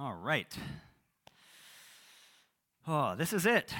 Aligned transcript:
All 0.00 0.14
right. 0.14 0.46
Oh, 2.86 3.16
this 3.16 3.32
is 3.32 3.46
it. 3.46 3.74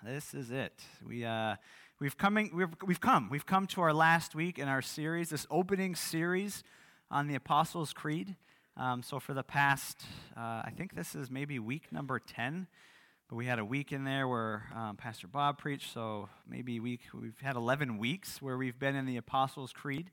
This 0.00 0.32
is 0.32 0.52
it. 0.52 0.72
We, 1.04 1.24
uh, 1.24 1.56
we've, 1.98 2.16
coming, 2.16 2.52
we've, 2.54 2.68
we've 2.86 3.00
come. 3.00 3.28
We've 3.28 3.44
come 3.44 3.66
to 3.68 3.80
our 3.80 3.92
last 3.92 4.36
week 4.36 4.60
in 4.60 4.68
our 4.68 4.80
series, 4.80 5.30
this 5.30 5.48
opening 5.50 5.96
series 5.96 6.62
on 7.10 7.26
the 7.26 7.34
Apostles' 7.34 7.92
Creed. 7.92 8.36
Um, 8.76 9.02
so, 9.02 9.18
for 9.18 9.34
the 9.34 9.42
past, 9.42 10.02
uh, 10.36 10.62
I 10.64 10.72
think 10.76 10.94
this 10.94 11.16
is 11.16 11.32
maybe 11.32 11.58
week 11.58 11.90
number 11.90 12.20
10, 12.20 12.68
but 13.28 13.34
we 13.34 13.46
had 13.46 13.58
a 13.58 13.64
week 13.64 13.90
in 13.90 14.04
there 14.04 14.28
where 14.28 14.66
um, 14.72 14.96
Pastor 14.96 15.26
Bob 15.26 15.58
preached. 15.58 15.92
So, 15.92 16.28
maybe 16.48 16.78
week, 16.78 17.00
we've 17.12 17.40
had 17.42 17.56
11 17.56 17.98
weeks 17.98 18.40
where 18.40 18.56
we've 18.56 18.78
been 18.78 18.94
in 18.94 19.04
the 19.04 19.16
Apostles' 19.16 19.72
Creed 19.72 20.12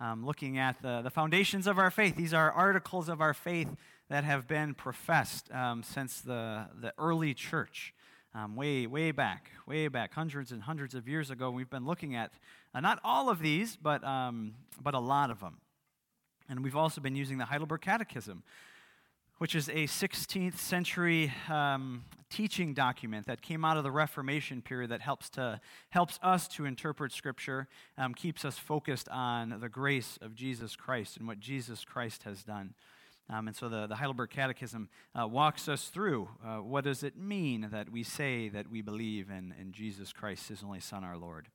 um, 0.00 0.26
looking 0.26 0.58
at 0.58 0.82
the, 0.82 1.00
the 1.02 1.10
foundations 1.10 1.66
of 1.66 1.78
our 1.78 1.90
faith. 1.90 2.16
These 2.16 2.34
are 2.34 2.50
articles 2.50 3.08
of 3.08 3.20
our 3.20 3.34
faith 3.34 3.68
that 4.08 4.24
have 4.24 4.46
been 4.46 4.74
professed 4.74 5.50
um, 5.52 5.82
since 5.82 6.20
the, 6.20 6.66
the 6.80 6.92
early 6.98 7.34
church. 7.34 7.94
Um, 8.36 8.56
way, 8.56 8.88
way 8.88 9.12
back, 9.12 9.52
way 9.64 9.86
back, 9.86 10.12
hundreds 10.12 10.50
and 10.50 10.60
hundreds 10.60 10.96
of 10.96 11.06
years 11.06 11.30
ago. 11.30 11.52
We've 11.52 11.70
been 11.70 11.86
looking 11.86 12.16
at 12.16 12.32
uh, 12.74 12.80
not 12.80 12.98
all 13.04 13.30
of 13.30 13.38
these, 13.38 13.76
but, 13.76 14.02
um, 14.02 14.54
but 14.82 14.92
a 14.92 14.98
lot 14.98 15.30
of 15.30 15.38
them. 15.38 15.58
And 16.48 16.64
we've 16.64 16.74
also 16.74 17.00
been 17.00 17.14
using 17.14 17.38
the 17.38 17.44
Heidelberg 17.44 17.82
Catechism, 17.82 18.42
which 19.38 19.54
is 19.54 19.68
a 19.68 19.86
16th 19.86 20.58
century 20.58 21.32
um, 21.48 22.04
teaching 22.28 22.74
document 22.74 23.26
that 23.26 23.40
came 23.40 23.64
out 23.64 23.76
of 23.76 23.84
the 23.84 23.90
Reformation 23.90 24.60
period 24.60 24.90
that 24.90 25.00
helps, 25.00 25.30
to, 25.30 25.60
helps 25.90 26.18
us 26.22 26.48
to 26.48 26.64
interpret 26.64 27.12
Scripture, 27.12 27.68
um, 27.96 28.14
keeps 28.14 28.44
us 28.44 28.58
focused 28.58 29.08
on 29.08 29.60
the 29.60 29.68
grace 29.68 30.18
of 30.20 30.34
Jesus 30.34 30.74
Christ 30.74 31.16
and 31.16 31.26
what 31.26 31.38
Jesus 31.38 31.84
Christ 31.84 32.24
has 32.24 32.42
done. 32.42 32.74
Um, 33.30 33.48
and 33.48 33.56
so 33.56 33.68
the, 33.68 33.86
the 33.86 33.96
Heidelberg 33.96 34.30
Catechism 34.30 34.88
uh, 35.18 35.26
walks 35.26 35.68
us 35.68 35.88
through 35.88 36.28
uh, 36.44 36.56
what 36.56 36.84
does 36.84 37.02
it 37.02 37.16
mean 37.16 37.68
that 37.72 37.90
we 37.90 38.02
say 38.02 38.48
that 38.50 38.70
we 38.70 38.82
believe 38.82 39.30
in, 39.30 39.54
in 39.58 39.72
Jesus 39.72 40.12
Christ, 40.12 40.48
his 40.48 40.62
only 40.62 40.80
Son, 40.80 41.04
our 41.04 41.16
Lord. 41.16 41.48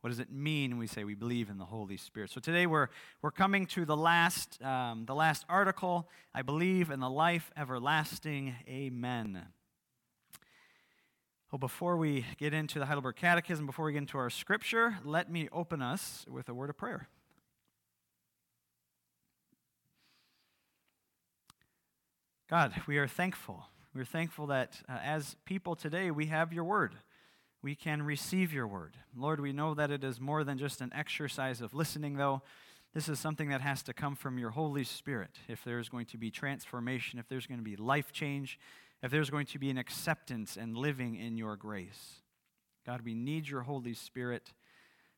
What 0.00 0.10
does 0.10 0.20
it 0.20 0.30
mean 0.30 0.70
when 0.70 0.78
we 0.78 0.86
say 0.86 1.02
we 1.02 1.16
believe 1.16 1.50
in 1.50 1.58
the 1.58 1.64
Holy 1.64 1.96
Spirit? 1.96 2.30
So 2.30 2.40
today 2.40 2.66
we're, 2.66 2.86
we're 3.20 3.32
coming 3.32 3.66
to 3.66 3.84
the 3.84 3.96
last, 3.96 4.62
um, 4.62 5.06
the 5.06 5.14
last 5.14 5.44
article. 5.48 6.08
I 6.32 6.42
believe 6.42 6.90
in 6.90 7.00
the 7.00 7.10
life 7.10 7.50
everlasting. 7.56 8.54
Amen. 8.68 9.42
Well, 11.50 11.58
before 11.58 11.96
we 11.96 12.26
get 12.36 12.54
into 12.54 12.78
the 12.78 12.86
Heidelberg 12.86 13.16
Catechism, 13.16 13.66
before 13.66 13.86
we 13.86 13.92
get 13.92 13.98
into 13.98 14.18
our 14.18 14.30
scripture, 14.30 14.98
let 15.04 15.32
me 15.32 15.48
open 15.50 15.82
us 15.82 16.24
with 16.30 16.48
a 16.48 16.54
word 16.54 16.70
of 16.70 16.76
prayer. 16.76 17.08
God, 22.48 22.72
we 22.86 22.96
are 22.96 23.06
thankful. 23.06 23.66
We're 23.94 24.06
thankful 24.06 24.46
that 24.46 24.80
uh, 24.88 24.96
as 25.04 25.36
people 25.44 25.76
today, 25.76 26.10
we 26.10 26.26
have 26.26 26.50
your 26.50 26.64
word. 26.64 26.94
We 27.62 27.74
can 27.74 28.02
receive 28.02 28.54
your 28.54 28.66
word. 28.66 28.96
Lord, 29.14 29.38
we 29.38 29.52
know 29.52 29.74
that 29.74 29.90
it 29.90 30.02
is 30.02 30.18
more 30.18 30.44
than 30.44 30.56
just 30.56 30.80
an 30.80 30.90
exercise 30.94 31.60
of 31.60 31.74
listening, 31.74 32.16
though. 32.16 32.40
This 32.94 33.06
is 33.06 33.20
something 33.20 33.50
that 33.50 33.60
has 33.60 33.82
to 33.82 33.92
come 33.92 34.16
from 34.16 34.38
your 34.38 34.48
Holy 34.48 34.84
Spirit. 34.84 35.32
If 35.46 35.62
there's 35.62 35.90
going 35.90 36.06
to 36.06 36.16
be 36.16 36.30
transformation, 36.30 37.18
if 37.18 37.28
there's 37.28 37.46
going 37.46 37.58
to 37.58 37.64
be 37.64 37.76
life 37.76 38.12
change, 38.12 38.58
if 39.02 39.10
there's 39.10 39.28
going 39.28 39.46
to 39.46 39.58
be 39.58 39.68
an 39.68 39.76
acceptance 39.76 40.56
and 40.56 40.74
living 40.74 41.16
in 41.16 41.36
your 41.36 41.54
grace. 41.54 42.22
God, 42.86 43.02
we 43.04 43.12
need 43.12 43.46
your 43.46 43.62
Holy 43.62 43.92
Spirit 43.92 44.54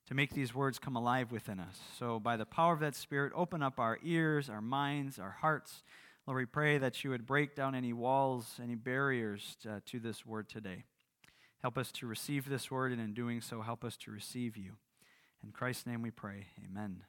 to 0.08 0.14
make 0.14 0.34
these 0.34 0.52
words 0.52 0.80
come 0.80 0.96
alive 0.96 1.30
within 1.30 1.60
us. 1.60 1.78
So, 1.96 2.18
by 2.18 2.36
the 2.36 2.44
power 2.44 2.72
of 2.72 2.80
that 2.80 2.96
Spirit, 2.96 3.32
open 3.36 3.62
up 3.62 3.78
our 3.78 4.00
ears, 4.02 4.50
our 4.50 4.60
minds, 4.60 5.20
our 5.20 5.36
hearts 5.40 5.84
Lord, 6.30 6.42
we 6.42 6.46
pray 6.46 6.78
that 6.78 7.02
you 7.02 7.10
would 7.10 7.26
break 7.26 7.56
down 7.56 7.74
any 7.74 7.92
walls, 7.92 8.60
any 8.62 8.76
barriers 8.76 9.56
to, 9.64 9.82
to, 9.84 9.98
this 9.98 10.24
word 10.24 10.48
today. 10.48 10.84
Help 11.60 11.76
us 11.76 11.90
to 11.90 12.06
receive 12.06 12.48
this 12.48 12.70
word, 12.70 12.92
and 12.92 13.00
in 13.00 13.14
doing 13.14 13.40
so, 13.40 13.62
help 13.62 13.82
us 13.82 13.96
to 13.96 14.12
receive 14.12 14.56
you. 14.56 14.74
In 15.42 15.50
Christ's 15.50 15.88
name 15.88 16.02
we 16.02 16.12
pray. 16.12 16.46
Amen. 16.64 17.02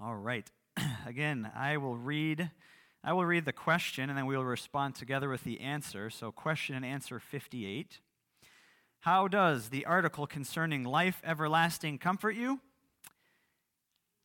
All 0.00 0.16
right. 0.16 0.50
Again, 1.06 1.52
I 1.54 1.76
will 1.76 1.96
read. 1.96 2.50
I 3.04 3.12
will 3.12 3.26
read 3.26 3.44
the 3.44 3.52
question 3.52 4.10
and 4.10 4.18
then 4.18 4.26
we 4.26 4.36
will 4.36 4.44
respond 4.44 4.96
together 4.96 5.28
with 5.28 5.44
the 5.44 5.60
answer. 5.60 6.10
So, 6.10 6.32
question 6.32 6.74
and 6.74 6.84
answer 6.84 7.20
58. 7.20 8.00
How 9.02 9.28
does 9.28 9.68
the 9.68 9.86
article 9.86 10.26
concerning 10.26 10.82
life 10.82 11.22
everlasting 11.24 11.98
comfort 11.98 12.34
you? 12.34 12.58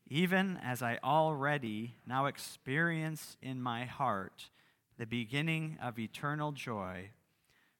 Even 0.09 0.57
as 0.63 0.81
I 0.81 0.97
already 1.03 1.95
now 2.07 2.25
experience 2.25 3.37
in 3.41 3.61
my 3.61 3.85
heart 3.85 4.49
the 4.97 5.05
beginning 5.05 5.77
of 5.81 5.99
eternal 5.99 6.51
joy, 6.51 7.11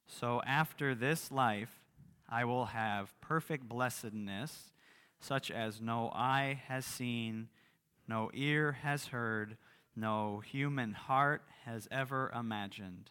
so 0.06 0.40
after 0.46 0.94
this 0.94 1.30
life 1.30 1.80
I 2.28 2.44
will 2.44 2.66
have 2.66 3.20
perfect 3.20 3.68
blessedness, 3.68 4.72
such 5.18 5.50
as 5.50 5.80
no 5.80 6.10
eye 6.14 6.62
has 6.68 6.86
seen, 6.86 7.48
no 8.06 8.30
ear 8.32 8.72
has 8.82 9.06
heard, 9.06 9.56
no 9.96 10.40
human 10.40 10.92
heart 10.92 11.42
has 11.64 11.88
ever 11.90 12.32
imagined. 12.34 13.10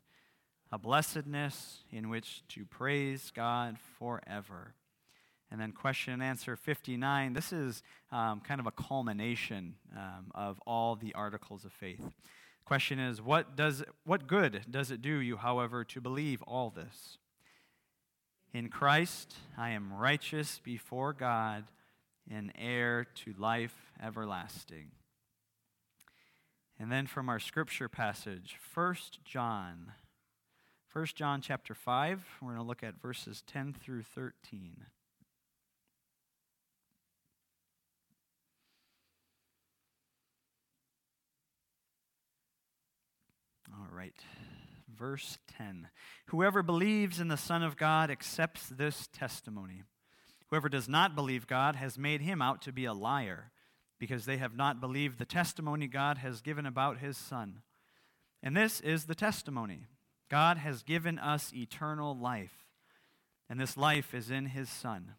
A 0.71 0.77
blessedness 0.77 1.83
in 1.91 2.09
which 2.09 2.43
to 2.49 2.65
praise 2.65 3.31
God 3.35 3.77
forever. 3.97 4.73
And 5.51 5.59
then 5.59 5.71
question 5.71 6.13
and 6.13 6.23
answer 6.23 6.55
59. 6.55 7.33
This 7.33 7.51
is 7.51 7.81
um, 8.11 8.39
kind 8.41 8.59
of 8.59 8.67
a 8.67 8.71
culmination 8.71 9.75
um, 9.95 10.31
of 10.35 10.59
all 10.67 10.95
the 10.95 11.13
articles 11.15 11.65
of 11.65 11.71
faith. 11.71 12.13
Question 12.65 12.99
is, 12.99 13.19
what, 13.19 13.55
does, 13.55 13.83
what 14.05 14.27
good 14.27 14.61
does 14.69 14.91
it 14.91 15.01
do 15.01 15.19
you, 15.19 15.37
however, 15.37 15.83
to 15.85 15.99
believe 15.99 16.43
all 16.43 16.69
this? 16.69 17.17
In 18.53 18.69
Christ, 18.69 19.33
I 19.57 19.71
am 19.71 19.93
righteous 19.93 20.59
before 20.63 21.13
God 21.13 21.65
and 22.29 22.51
heir 22.55 23.05
to 23.15 23.33
life 23.37 23.75
everlasting. 24.03 24.91
And 26.79 26.91
then 26.91 27.07
from 27.07 27.27
our 27.27 27.39
scripture 27.39 27.89
passage, 27.89 28.57
1 28.73 28.95
John. 29.25 29.93
1 30.93 31.05
John 31.13 31.41
chapter 31.41 31.75
5, 31.75 32.25
we're 32.41 32.53
going 32.53 32.61
to 32.61 32.67
look 32.67 32.83
at 32.83 33.01
verses 33.01 33.43
10 33.45 33.73
through 33.73 34.03
13. 34.03 34.85
All 43.71 43.87
right. 43.99 44.15
Verse 44.97 45.39
10 45.57 45.89
Whoever 46.27 46.63
believes 46.63 47.19
in 47.19 47.27
the 47.27 47.35
Son 47.35 47.63
of 47.63 47.75
God 47.75 48.09
accepts 48.09 48.67
this 48.69 49.09
testimony. 49.11 49.83
Whoever 50.49 50.69
does 50.69 50.87
not 50.87 51.15
believe 51.15 51.47
God 51.47 51.75
has 51.75 51.97
made 51.97 52.21
him 52.21 52.41
out 52.41 52.61
to 52.61 52.71
be 52.71 52.85
a 52.85 52.93
liar, 52.93 53.51
because 53.99 54.25
they 54.25 54.37
have 54.37 54.55
not 54.55 54.79
believed 54.79 55.19
the 55.19 55.25
testimony 55.25 55.85
God 55.87 56.19
has 56.19 56.39
given 56.39 56.65
about 56.65 56.99
his 56.99 57.17
Son. 57.17 57.61
And 58.41 58.55
this 58.55 58.79
is 58.79 59.05
the 59.05 59.15
testimony 59.15 59.87
God 60.29 60.57
has 60.57 60.81
given 60.81 61.19
us 61.19 61.51
eternal 61.53 62.17
life, 62.17 62.65
and 63.49 63.59
this 63.59 63.75
life 63.75 64.13
is 64.13 64.31
in 64.31 64.45
his 64.45 64.69
Son. 64.69 65.15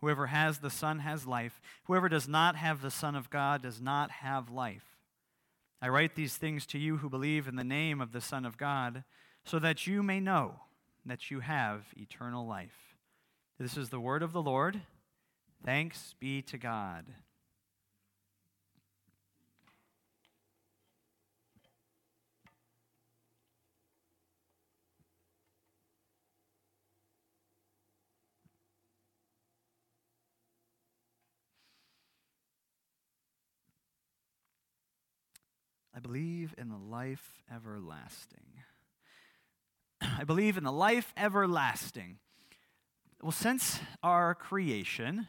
Whoever 0.00 0.28
has 0.28 0.60
the 0.60 0.70
Son 0.70 1.00
has 1.00 1.26
life. 1.26 1.60
Whoever 1.84 2.08
does 2.08 2.26
not 2.26 2.56
have 2.56 2.80
the 2.80 2.90
Son 2.90 3.14
of 3.14 3.28
God 3.28 3.62
does 3.62 3.82
not 3.82 4.10
have 4.10 4.50
life. 4.50 4.89
I 5.82 5.88
write 5.88 6.14
these 6.14 6.36
things 6.36 6.66
to 6.66 6.78
you 6.78 6.98
who 6.98 7.08
believe 7.08 7.48
in 7.48 7.56
the 7.56 7.64
name 7.64 8.00
of 8.00 8.12
the 8.12 8.20
Son 8.20 8.44
of 8.44 8.58
God, 8.58 9.04
so 9.44 9.58
that 9.58 9.86
you 9.86 10.02
may 10.02 10.20
know 10.20 10.56
that 11.06 11.30
you 11.30 11.40
have 11.40 11.86
eternal 11.96 12.46
life. 12.46 12.96
This 13.58 13.76
is 13.76 13.88
the 13.88 14.00
word 14.00 14.22
of 14.22 14.32
the 14.32 14.42
Lord. 14.42 14.82
Thanks 15.64 16.14
be 16.20 16.42
to 16.42 16.58
God. 16.58 17.06
I 36.00 36.02
believe 36.02 36.54
in 36.56 36.70
the 36.70 36.78
life 36.78 37.42
everlasting. 37.54 38.62
I 40.00 40.24
believe 40.24 40.56
in 40.56 40.64
the 40.64 40.72
life 40.72 41.12
everlasting. 41.14 42.16
Well, 43.20 43.32
since 43.32 43.80
our 44.02 44.34
creation, 44.34 45.26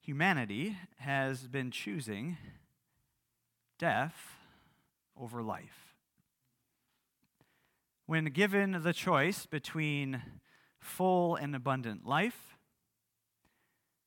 humanity 0.00 0.76
has 0.98 1.48
been 1.48 1.72
choosing 1.72 2.36
death 3.76 4.36
over 5.20 5.42
life. 5.42 5.96
When 8.06 8.26
given 8.26 8.82
the 8.84 8.92
choice 8.92 9.46
between 9.46 10.22
full 10.78 11.34
and 11.34 11.56
abundant 11.56 12.06
life 12.06 12.56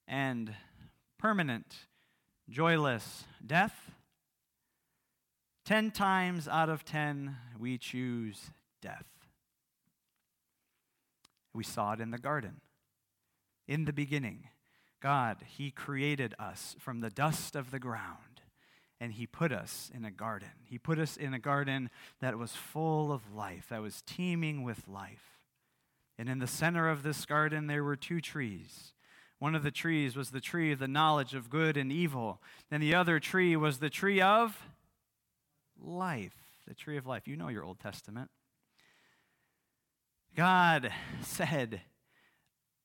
and 0.07 0.55
permanent, 1.17 1.75
joyless 2.47 3.25
death, 3.45 3.94
Ten 5.65 5.89
times 5.89 6.47
out 6.47 6.69
of 6.69 6.85
ten, 6.85 7.37
we 7.57 7.79
choose 7.79 8.51
death. 8.83 9.07
We 11.55 11.63
saw 11.63 11.93
it 11.93 11.99
in 11.99 12.11
the 12.11 12.19
garden. 12.19 12.61
In 13.67 13.85
the 13.85 13.93
beginning, 13.93 14.49
God, 15.01 15.37
He 15.57 15.71
created 15.71 16.35
us 16.37 16.75
from 16.77 16.99
the 16.99 17.09
dust 17.09 17.55
of 17.55 17.71
the 17.71 17.79
ground, 17.79 18.41
and 18.99 19.13
He 19.13 19.25
put 19.25 19.51
us 19.51 19.89
in 19.91 20.05
a 20.05 20.11
garden. 20.11 20.49
He 20.65 20.77
put 20.77 20.99
us 20.99 21.17
in 21.17 21.33
a 21.33 21.39
garden 21.39 21.89
that 22.21 22.37
was 22.37 22.51
full 22.51 23.11
of 23.11 23.33
life, 23.33 23.65
that 23.69 23.81
was 23.81 24.03
teeming 24.05 24.61
with 24.61 24.87
life. 24.87 25.39
And 26.19 26.29
in 26.29 26.37
the 26.37 26.45
center 26.45 26.89
of 26.89 27.01
this 27.01 27.25
garden, 27.25 27.65
there 27.65 27.83
were 27.83 27.95
two 27.95 28.21
trees. 28.21 28.93
One 29.39 29.55
of 29.55 29.63
the 29.63 29.71
trees 29.71 30.15
was 30.15 30.29
the 30.29 30.39
tree 30.39 30.71
of 30.71 30.77
the 30.79 30.87
knowledge 30.87 31.33
of 31.33 31.49
good 31.49 31.75
and 31.75 31.91
evil, 31.91 32.39
and 32.69 32.83
the 32.83 32.93
other 32.93 33.19
tree 33.19 33.55
was 33.55 33.79
the 33.79 33.89
tree 33.89 34.21
of 34.21 34.61
life, 35.81 36.35
the 36.67 36.73
tree 36.73 36.97
of 36.97 37.05
life. 37.05 37.27
You 37.27 37.37
know 37.37 37.49
your 37.49 37.63
Old 37.63 37.79
Testament. 37.79 38.29
God 40.35 40.91
said, 41.21 41.81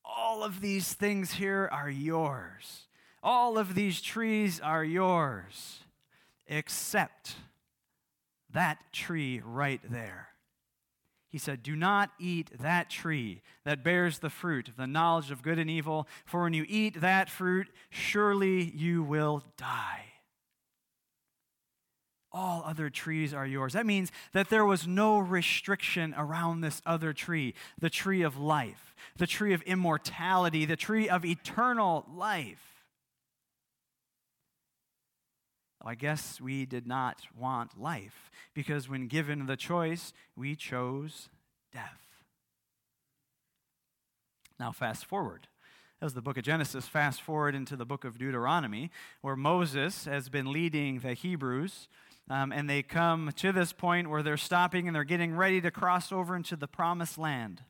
All 0.04 0.42
of 0.42 0.60
these 0.60 0.92
things 0.92 1.32
here 1.32 1.69
are 1.72 1.90
yours. 1.90 2.87
All 3.22 3.58
of 3.58 3.75
these 3.75 4.00
trees 4.00 4.60
are 4.60 4.84
yours, 4.84 5.81
except 6.46 7.37
that 8.52 8.78
tree 8.92 9.42
right 9.44 9.81
there. 9.88 10.28
He 11.28 11.38
said, 11.38 11.62
Do 11.62 11.76
not 11.76 12.10
eat 12.19 12.50
that 12.58 12.90
tree 12.90 13.42
that 13.64 13.84
bears 13.84 14.19
the 14.19 14.31
fruit 14.31 14.69
of 14.69 14.76
the 14.76 14.87
knowledge 14.87 15.31
of 15.31 15.42
good 15.42 15.58
and 15.58 15.70
evil, 15.70 16.08
for 16.25 16.42
when 16.42 16.54
you 16.54 16.64
eat 16.69 17.00
that 17.00 17.31
fruit, 17.31 17.69
surely 17.90 18.62
you 18.62 19.02
will 19.02 19.44
die 19.56 20.10
all 22.32 22.62
other 22.65 22.91
trees 22.91 23.35
are 23.35 23.47
yours. 23.47 23.73
That 23.73 23.87
means 23.87 24.12
that 24.32 24.50
there 24.50 24.65
was 24.65 24.87
no 24.87 25.19
restriction 25.19 26.15
around 26.17 26.61
this 26.61 26.81
other 26.87 27.12
tree, 27.12 27.55
the 27.79 27.91
tree 27.91 28.23
of 28.23 28.38
life, 28.38 28.94
the 29.17 29.27
tree 29.27 29.53
of 29.53 29.62
immortality, 29.62 30.65
the 30.65 30.77
tree 30.77 31.09
of 31.09 31.25
eternal 31.25 32.06
life. 32.15 32.71
I 35.82 35.94
guess 35.94 36.41
we 36.41 36.67
did 36.67 36.87
not 36.87 37.23
want 37.38 37.81
life 37.81 38.31
because 38.55 38.88
when 38.88 39.09
given 39.09 39.47
the 39.47 39.56
choice, 39.56 40.12
we 40.37 40.55
chose 40.55 41.31
death. 41.73 42.00
Now, 44.59 44.73
fast 44.73 45.06
forward. 45.06 45.47
As 46.03 46.12
the 46.15 46.23
book 46.23 46.37
of 46.37 46.44
Genesis, 46.44 46.87
fast 46.87 47.23
forward 47.23 47.55
into 47.55 47.76
the 47.76 47.87
book 47.87 48.05
of 48.05 48.19
Deuteronomy, 48.19 48.91
where 49.21 49.37
Moses 49.37 50.05
has 50.05 50.29
been 50.29 50.53
leading 50.53 51.00
the 51.00 51.15
Hebrews 51.15 51.88
um, 52.31 52.53
and 52.53 52.71
they 52.71 52.82
come 52.82 53.32
to 53.37 53.50
this 53.50 53.73
point 53.73 54.09
where 54.09 54.23
they're 54.23 54.37
stopping 54.37 54.87
and 54.87 54.94
they're 54.94 55.03
getting 55.03 55.35
ready 55.35 55.61
to 55.61 55.71
cross 55.73 56.12
over 56.12 56.37
into 56.37 56.55
the 56.55 56.69
promised 56.69 57.19
land. 57.19 57.65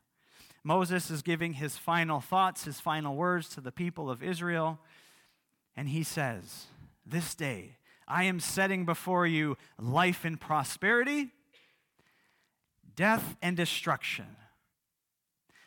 Moses 0.63 1.11
is 1.11 1.23
giving 1.23 1.55
his 1.55 1.79
final 1.79 2.21
thoughts, 2.21 2.65
his 2.65 2.79
final 2.79 3.17
words 3.17 3.49
to 3.49 3.63
the 3.63 3.73
people 3.73 4.11
of 4.11 4.23
Israel. 4.23 4.79
And 5.75 5.89
he 5.89 6.03
says, 6.03 6.67
This 7.07 7.35
day 7.35 7.79
I 8.07 8.25
am 8.25 8.39
setting 8.39 8.85
before 8.85 9.27
you 9.27 9.57
life 9.79 10.27
and 10.27 10.39
prosperity, 10.39 11.31
death 12.95 13.37
and 13.41 13.57
destruction. 13.57 14.37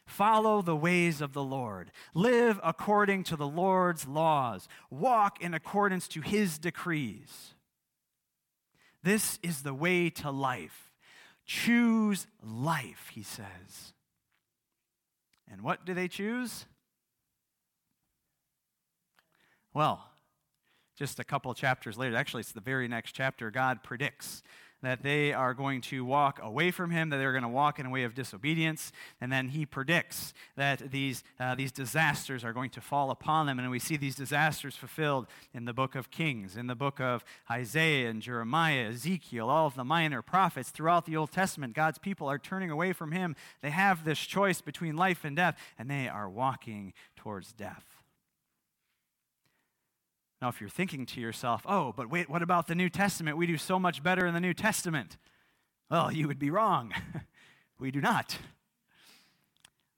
Follow 0.05 0.61
the 0.61 0.75
ways 0.75 1.19
of 1.19 1.33
the 1.33 1.43
Lord. 1.43 1.91
Live 2.13 2.59
according 2.63 3.23
to 3.23 3.35
the 3.35 3.47
Lord's 3.47 4.05
laws. 4.05 4.67
Walk 4.91 5.41
in 5.41 5.55
accordance 5.55 6.07
to 6.09 6.21
his 6.21 6.59
decrees. 6.59 7.55
This 9.03 9.37
is 9.43 9.63
the 9.63 9.73
way 9.73 10.09
to 10.11 10.31
life. 10.31 10.91
Choose 11.45 12.25
life, 12.41 13.11
he 13.13 13.21
says. 13.21 13.93
And 15.51 15.61
what 15.61 15.85
do 15.85 15.93
they 15.93 16.07
choose? 16.07 16.65
Well, 19.73 20.05
just 20.95 21.19
a 21.19 21.23
couple 21.23 21.53
chapters 21.53 21.97
later, 21.97 22.15
actually, 22.15 22.41
it's 22.41 22.51
the 22.51 22.61
very 22.61 22.87
next 22.87 23.13
chapter, 23.13 23.51
God 23.51 23.83
predicts 23.83 24.41
that 24.83 25.01
they 25.01 25.33
are 25.33 25.53
going 25.53 25.81
to 25.81 26.05
walk 26.05 26.39
away 26.43 26.69
from 26.69 26.91
him, 26.91 27.09
that 27.09 27.17
they're 27.17 27.31
going 27.31 27.43
to 27.43 27.49
walk 27.49 27.79
in 27.79 27.85
a 27.85 27.89
way 27.89 28.03
of 28.03 28.13
disobedience. 28.13 28.91
And 29.19 29.31
then 29.31 29.47
he 29.47 29.65
predicts 29.65 30.33
that 30.55 30.91
these, 30.91 31.23
uh, 31.39 31.55
these 31.55 31.71
disasters 31.71 32.43
are 32.43 32.53
going 32.53 32.69
to 32.71 32.81
fall 32.81 33.09
upon 33.09 33.47
them. 33.47 33.59
And 33.59 33.71
we 33.71 33.79
see 33.79 33.97
these 33.97 34.15
disasters 34.15 34.75
fulfilled 34.75 35.27
in 35.53 35.65
the 35.65 35.73
book 35.73 35.95
of 35.95 36.11
Kings, 36.11 36.55
in 36.55 36.67
the 36.67 36.75
book 36.75 36.99
of 36.99 37.23
Isaiah 37.49 38.09
and 38.09 38.21
Jeremiah, 38.21 38.89
Ezekiel, 38.89 39.49
all 39.49 39.67
of 39.67 39.75
the 39.75 39.85
minor 39.85 40.21
prophets. 40.21 40.69
Throughout 40.69 41.05
the 41.05 41.15
Old 41.15 41.31
Testament, 41.31 41.73
God's 41.73 41.97
people 41.97 42.27
are 42.27 42.37
turning 42.37 42.69
away 42.69 42.93
from 42.93 43.13
him. 43.13 43.35
They 43.61 43.71
have 43.71 44.03
this 44.05 44.19
choice 44.19 44.61
between 44.61 44.95
life 44.95 45.23
and 45.23 45.35
death, 45.35 45.57
and 45.79 45.89
they 45.89 46.07
are 46.07 46.29
walking 46.29 46.93
towards 47.15 47.53
death. 47.53 47.92
Now, 50.43 50.49
if 50.49 50.59
you're 50.59 50.69
thinking 50.69 51.05
to 51.05 51.21
yourself, 51.21 51.61
oh, 51.65 51.93
but 51.95 52.09
wait, 52.09 52.29
what 52.29 52.41
about 52.41 52.67
the 52.67 52.75
New 52.75 52.89
Testament? 52.89 53.37
We 53.37 53.47
do 53.47 53.55
so 53.55 53.79
much 53.79 54.03
better 54.03 54.25
in 54.25 54.33
the 54.33 54.41
New 54.41 54.53
Testament. 54.53 55.15
Well, 55.89 56.11
you 56.11 56.27
would 56.27 56.37
be 56.37 56.49
wrong. 56.49 56.91
we 57.79 57.91
do 57.91 58.01
not. 58.01 58.37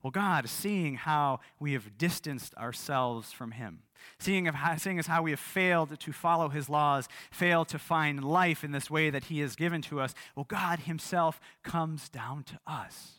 Well, 0.03 0.12
God, 0.12 0.47
seeing 0.47 0.97
how 0.97 1.39
we 1.59 1.74
have 1.74 1.97
distanced 1.97 2.53
ourselves 2.57 3.31
from 3.31 3.53
Him, 3.53 3.80
seeing, 4.19 4.45
how, 4.45 4.77
seeing 4.77 5.00
as 5.00 5.07
how 5.07 5.24
we 5.24 5.31
have 5.31 5.39
failed 5.39 6.00
to 6.00 6.13
follow 6.13 6.50
His 6.50 6.69
laws, 6.69 7.09
failed 7.31 7.68
to 7.69 7.80
find 7.80 8.24
life 8.24 8.63
in 8.63 8.71
this 8.71 8.88
way 8.88 9.09
that 9.09 9.24
He 9.24 9.39
has 9.39 9.56
given 9.56 9.81
to 9.81 10.00
us, 10.00 10.13
well, 10.36 10.45
God 10.48 10.81
Himself 10.81 11.41
comes 11.63 12.07
down 12.07 12.44
to 12.44 12.59
us. 12.68 13.13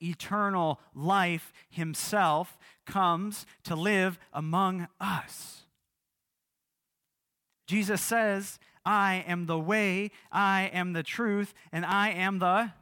Eternal 0.00 0.78
life 0.94 1.52
Himself 1.68 2.56
comes 2.86 3.46
to 3.64 3.74
live 3.74 4.16
among 4.32 4.86
us. 5.00 5.64
Jesus 7.70 8.02
says, 8.02 8.58
I 8.84 9.24
am 9.28 9.46
the 9.46 9.58
way, 9.58 10.10
I 10.32 10.72
am 10.72 10.92
the 10.92 11.04
truth, 11.04 11.54
and 11.70 11.86
I 11.86 12.08
am 12.10 12.40
the. 12.40 12.72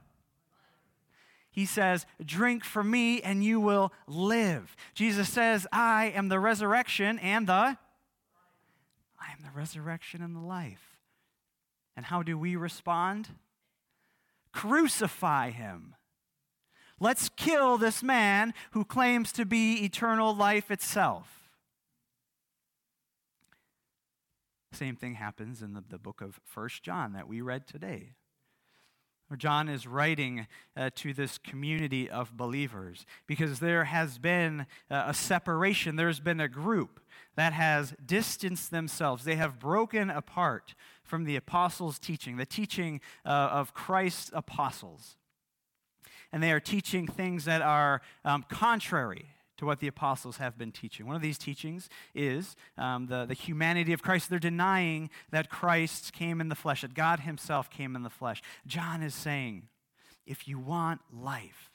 He 1.51 1.67
says, 1.67 2.07
Drink 2.25 2.65
from 2.65 2.91
me 2.91 3.21
and 3.21 3.45
you 3.45 3.61
will 3.61 3.93
live. 4.07 4.75
Jesus 4.95 5.29
says, 5.29 5.67
I 5.71 6.07
am 6.17 6.31
the 6.31 6.41
resurrection 6.41 7.19
and 7.19 7.47
the. 7.47 7.53
I 7.53 7.77
am 9.33 9.43
the 9.43 9.51
resurrection 9.55 10.23
and 10.23 10.35
the 10.35 10.41
life. 10.41 10.97
And 11.95 12.07
how 12.07 12.23
do 12.23 12.39
we 12.39 12.57
respond? 12.57 13.29
Crucify 14.53 15.51
him. 15.51 15.97
Let's 16.99 17.29
kill 17.29 17.77
this 17.77 18.03
man 18.03 18.55
who 18.71 18.87
claims 18.87 19.33
to 19.33 19.45
be 19.45 19.85
eternal 19.85 20.35
life 20.35 20.71
itself. 20.71 21.38
Same 24.73 24.97
thing 24.97 25.15
happens 25.15 25.63
in 25.63 25.73
the, 25.73 25.83
the 25.89 25.99
book 25.99 26.21
of 26.21 26.41
First 26.45 26.83
John 26.83 27.13
that 27.15 27.27
we 27.27 27.41
read 27.41 27.67
today. 27.67 28.13
John 29.37 29.69
is 29.69 29.87
writing 29.87 30.47
uh, 30.77 30.89
to 30.97 31.13
this 31.13 31.37
community 31.37 32.09
of 32.09 32.37
believers 32.37 33.05
because 33.27 33.61
there 33.61 33.85
has 33.85 34.19
been 34.19 34.67
uh, 34.91 35.05
a 35.09 35.15
separation, 35.15 35.97
there's 35.97 36.21
been 36.21 36.41
a 36.41 36.49
group 36.49 37.01
that 37.37 37.53
has 37.53 37.95
distanced 38.05 38.71
themselves. 38.71 39.25
They 39.25 39.37
have 39.37 39.59
broken 39.59 40.09
apart 40.09 40.75
from 41.03 41.25
the 41.25 41.37
apostles' 41.37 41.99
teaching, 41.99 42.37
the 42.37 42.47
teaching 42.47 43.01
uh, 43.25 43.29
of 43.29 43.75
Christ's 43.75 44.31
apostles. 44.33 45.17
And 46.33 46.43
they 46.43 46.53
are 46.53 46.61
teaching 46.61 47.07
things 47.07 47.45
that 47.45 47.63
are 47.63 48.01
um, 48.25 48.45
contrary 48.49 49.27
to 49.59 49.67
what 49.67 49.81
the 49.81 49.87
apostles 49.87 50.39
have 50.39 50.57
been 50.57 50.73
teaching. 50.73 51.07
One 51.07 51.17
of 51.17 51.23
these 51.23 51.39
teachings 51.39 51.89
is 52.15 52.57
um, 52.77 53.07
the, 53.07 53.27
the 53.27 53.35
humanity 53.35 53.93
of 53.93 54.03
Christ. 54.03 54.31
They're 54.31 54.39
denying 54.39 55.11
that 55.31 55.51
Christ 55.51 56.13
came 56.13 56.41
in 56.41 56.49
the 56.49 56.55
flesh, 56.55 56.81
that 56.81 56.95
God 56.95 57.21
himself 57.21 57.69
came 57.69 57.95
in 57.95 58.03
the 58.03 58.11
flesh. 58.11 58.43
John 58.67 59.03
is 59.03 59.15
saying, 59.15 59.65
if 60.27 60.49
you 60.49 60.59
want 60.59 61.01
life, 61.13 61.71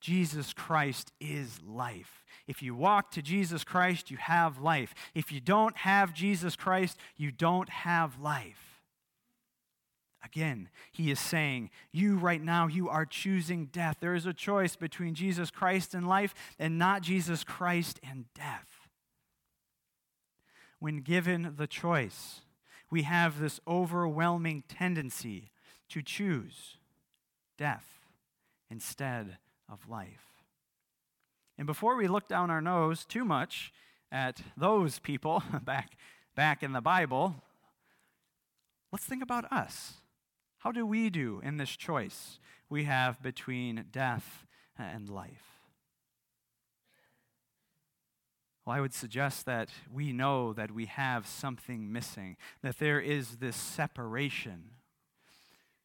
Jesus 0.00 0.52
Christ 0.52 1.12
is 1.18 1.60
life. 1.66 2.24
If 2.46 2.62
you 2.62 2.74
walk 2.74 3.10
to 3.12 3.22
Jesus 3.22 3.64
Christ, 3.64 4.10
you 4.10 4.18
have 4.18 4.60
life. 4.60 4.94
If 5.14 5.32
you 5.32 5.40
don't 5.40 5.76
have 5.78 6.12
Jesus 6.12 6.56
Christ, 6.56 6.98
you 7.16 7.30
don't 7.30 7.70
have 7.70 8.20
life. 8.20 8.73
Again, 10.24 10.70
he 10.90 11.10
is 11.10 11.20
saying, 11.20 11.70
You 11.92 12.16
right 12.16 12.42
now, 12.42 12.66
you 12.66 12.88
are 12.88 13.04
choosing 13.04 13.66
death. 13.66 13.98
There 14.00 14.14
is 14.14 14.26
a 14.26 14.32
choice 14.32 14.74
between 14.74 15.14
Jesus 15.14 15.50
Christ 15.50 15.94
and 15.94 16.08
life 16.08 16.34
and 16.58 16.78
not 16.78 17.02
Jesus 17.02 17.44
Christ 17.44 18.00
and 18.08 18.24
death. 18.34 18.88
When 20.78 20.98
given 20.98 21.54
the 21.56 21.66
choice, 21.66 22.40
we 22.90 23.02
have 23.02 23.38
this 23.38 23.60
overwhelming 23.68 24.64
tendency 24.68 25.50
to 25.90 26.00
choose 26.00 26.78
death 27.58 27.86
instead 28.70 29.36
of 29.70 29.88
life. 29.88 30.42
And 31.58 31.66
before 31.66 31.96
we 31.96 32.08
look 32.08 32.28
down 32.28 32.50
our 32.50 32.60
nose 32.60 33.04
too 33.04 33.24
much 33.24 33.72
at 34.10 34.40
those 34.56 34.98
people 34.98 35.42
back, 35.64 35.96
back 36.34 36.62
in 36.62 36.72
the 36.72 36.80
Bible, 36.80 37.36
let's 38.90 39.04
think 39.04 39.22
about 39.22 39.50
us. 39.52 39.94
How 40.64 40.72
do 40.72 40.86
we 40.86 41.10
do 41.10 41.42
in 41.44 41.58
this 41.58 41.76
choice 41.76 42.38
we 42.70 42.84
have 42.84 43.22
between 43.22 43.84
death 43.92 44.46
and 44.78 45.10
life? 45.10 45.60
Well, 48.64 48.74
I 48.74 48.80
would 48.80 48.94
suggest 48.94 49.44
that 49.44 49.68
we 49.92 50.14
know 50.14 50.54
that 50.54 50.70
we 50.70 50.86
have 50.86 51.26
something 51.26 51.92
missing, 51.92 52.38
that 52.62 52.78
there 52.78 52.98
is 52.98 53.36
this 53.36 53.56
separation. 53.56 54.70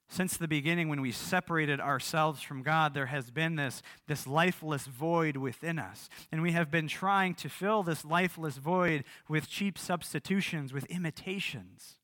Since 0.07 0.37
the 0.37 0.47
beginning, 0.47 0.87
when 0.87 1.01
we 1.01 1.11
separated 1.11 1.81
ourselves 1.81 2.41
from 2.41 2.63
God, 2.63 2.93
there 2.93 3.07
has 3.07 3.31
been 3.31 3.57
this, 3.57 3.83
this 4.07 4.25
lifeless 4.25 4.85
void 4.85 5.35
within 5.35 5.77
us. 5.77 6.07
And 6.31 6.41
we 6.41 6.53
have 6.53 6.71
been 6.71 6.87
trying 6.87 7.35
to 7.35 7.49
fill 7.49 7.83
this 7.83 8.05
lifeless 8.05 8.55
void 8.55 9.03
with 9.27 9.49
cheap 9.49 9.77
substitutions, 9.77 10.71
with 10.71 10.85
imitations. 10.85 11.97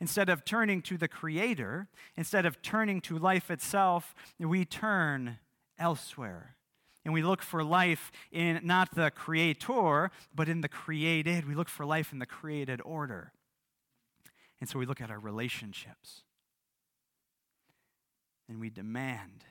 Instead 0.00 0.28
of 0.28 0.44
turning 0.44 0.80
to 0.82 0.96
the 0.96 1.08
Creator, 1.08 1.88
instead 2.16 2.46
of 2.46 2.62
turning 2.62 3.00
to 3.00 3.18
life 3.18 3.50
itself, 3.50 4.14
we 4.38 4.64
turn 4.64 5.38
elsewhere. 5.78 6.54
And 7.04 7.14
we 7.14 7.22
look 7.22 7.42
for 7.42 7.64
life 7.64 8.12
in 8.30 8.60
not 8.62 8.94
the 8.94 9.10
Creator, 9.10 10.10
but 10.34 10.48
in 10.48 10.60
the 10.60 10.68
created. 10.68 11.48
We 11.48 11.54
look 11.54 11.68
for 11.68 11.86
life 11.86 12.12
in 12.12 12.18
the 12.18 12.26
created 12.26 12.80
order. 12.84 13.32
And 14.60 14.68
so 14.68 14.78
we 14.78 14.86
look 14.86 15.00
at 15.00 15.10
our 15.10 15.18
relationships. 15.18 16.22
And 18.48 18.60
we 18.60 18.70
demand 18.70 19.44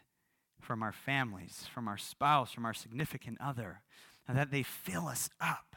from 0.60 0.84
our 0.84 0.92
families, 0.92 1.68
from 1.74 1.88
our 1.88 1.98
spouse, 1.98 2.51
from 2.51 2.66
our 2.66 2.74
significant 2.74 3.38
other, 3.42 3.82
that 4.27 4.51
they 4.51 4.63
fill 4.63 5.08
us 5.08 5.30
up. 5.39 5.75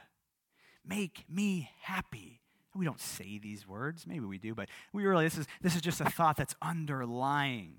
Make 0.84 1.24
me 1.28 1.70
happy. 1.82 2.39
We 2.74 2.84
don't 2.84 3.00
say 3.00 3.38
these 3.38 3.66
words. 3.66 4.06
Maybe 4.06 4.24
we 4.24 4.38
do, 4.38 4.54
but 4.54 4.68
we 4.92 5.04
really, 5.04 5.24
this 5.24 5.38
is, 5.38 5.46
this 5.60 5.74
is 5.74 5.82
just 5.82 6.00
a 6.00 6.08
thought 6.08 6.36
that's 6.36 6.54
underlying 6.62 7.74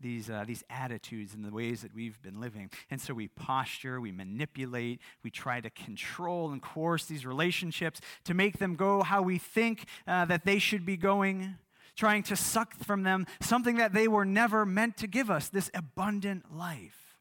these, 0.00 0.30
uh, 0.30 0.44
these 0.46 0.62
attitudes 0.70 1.34
and 1.34 1.44
the 1.44 1.50
ways 1.50 1.82
that 1.82 1.94
we've 1.94 2.20
been 2.22 2.40
living. 2.40 2.70
And 2.90 3.00
so 3.00 3.14
we 3.14 3.28
posture, 3.28 4.00
we 4.00 4.12
manipulate, 4.12 5.00
we 5.24 5.30
try 5.30 5.60
to 5.60 5.70
control 5.70 6.52
and 6.52 6.62
coerce 6.62 7.06
these 7.06 7.26
relationships 7.26 8.00
to 8.24 8.34
make 8.34 8.58
them 8.58 8.76
go 8.76 9.02
how 9.02 9.22
we 9.22 9.38
think 9.38 9.86
uh, 10.06 10.24
that 10.26 10.44
they 10.44 10.58
should 10.58 10.84
be 10.84 10.96
going, 10.96 11.56
trying 11.96 12.22
to 12.24 12.36
suck 12.36 12.76
from 12.76 13.02
them 13.02 13.26
something 13.40 13.76
that 13.76 13.92
they 13.92 14.06
were 14.06 14.24
never 14.24 14.66
meant 14.66 14.96
to 14.98 15.06
give 15.06 15.30
us 15.30 15.48
this 15.48 15.70
abundant 15.74 16.54
life. 16.54 17.16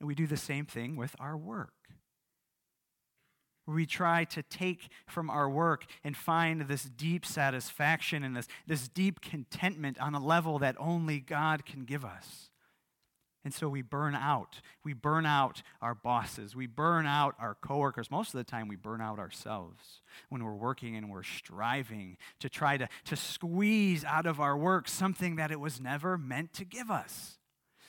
And 0.00 0.08
we 0.08 0.14
do 0.14 0.26
the 0.26 0.36
same 0.36 0.64
thing 0.64 0.96
with 0.96 1.14
our 1.20 1.36
work 1.36 1.74
we 3.70 3.86
try 3.86 4.24
to 4.24 4.42
take 4.42 4.88
from 5.06 5.30
our 5.30 5.48
work 5.48 5.86
and 6.04 6.16
find 6.16 6.62
this 6.62 6.84
deep 6.84 7.24
satisfaction 7.24 8.22
and 8.24 8.36
this, 8.36 8.48
this 8.66 8.88
deep 8.88 9.20
contentment 9.20 10.00
on 10.00 10.14
a 10.14 10.24
level 10.24 10.58
that 10.58 10.76
only 10.78 11.20
God 11.20 11.64
can 11.64 11.84
give 11.84 12.04
us. 12.04 12.50
And 13.42 13.54
so 13.54 13.70
we 13.70 13.80
burn 13.80 14.14
out. 14.14 14.60
We 14.84 14.92
burn 14.92 15.24
out 15.24 15.62
our 15.80 15.94
bosses. 15.94 16.54
We 16.54 16.66
burn 16.66 17.06
out 17.06 17.34
our 17.40 17.54
coworkers. 17.54 18.10
Most 18.10 18.34
of 18.34 18.38
the 18.38 18.44
time, 18.44 18.68
we 18.68 18.76
burn 18.76 19.00
out 19.00 19.18
ourselves 19.18 20.02
when 20.28 20.44
we're 20.44 20.52
working 20.52 20.94
and 20.94 21.10
we're 21.10 21.22
striving 21.22 22.18
to 22.40 22.50
try 22.50 22.76
to, 22.76 22.86
to 23.06 23.16
squeeze 23.16 24.04
out 24.04 24.26
of 24.26 24.40
our 24.40 24.58
work 24.58 24.88
something 24.88 25.36
that 25.36 25.50
it 25.50 25.58
was 25.58 25.80
never 25.80 26.18
meant 26.18 26.52
to 26.54 26.66
give 26.66 26.90
us 26.90 27.38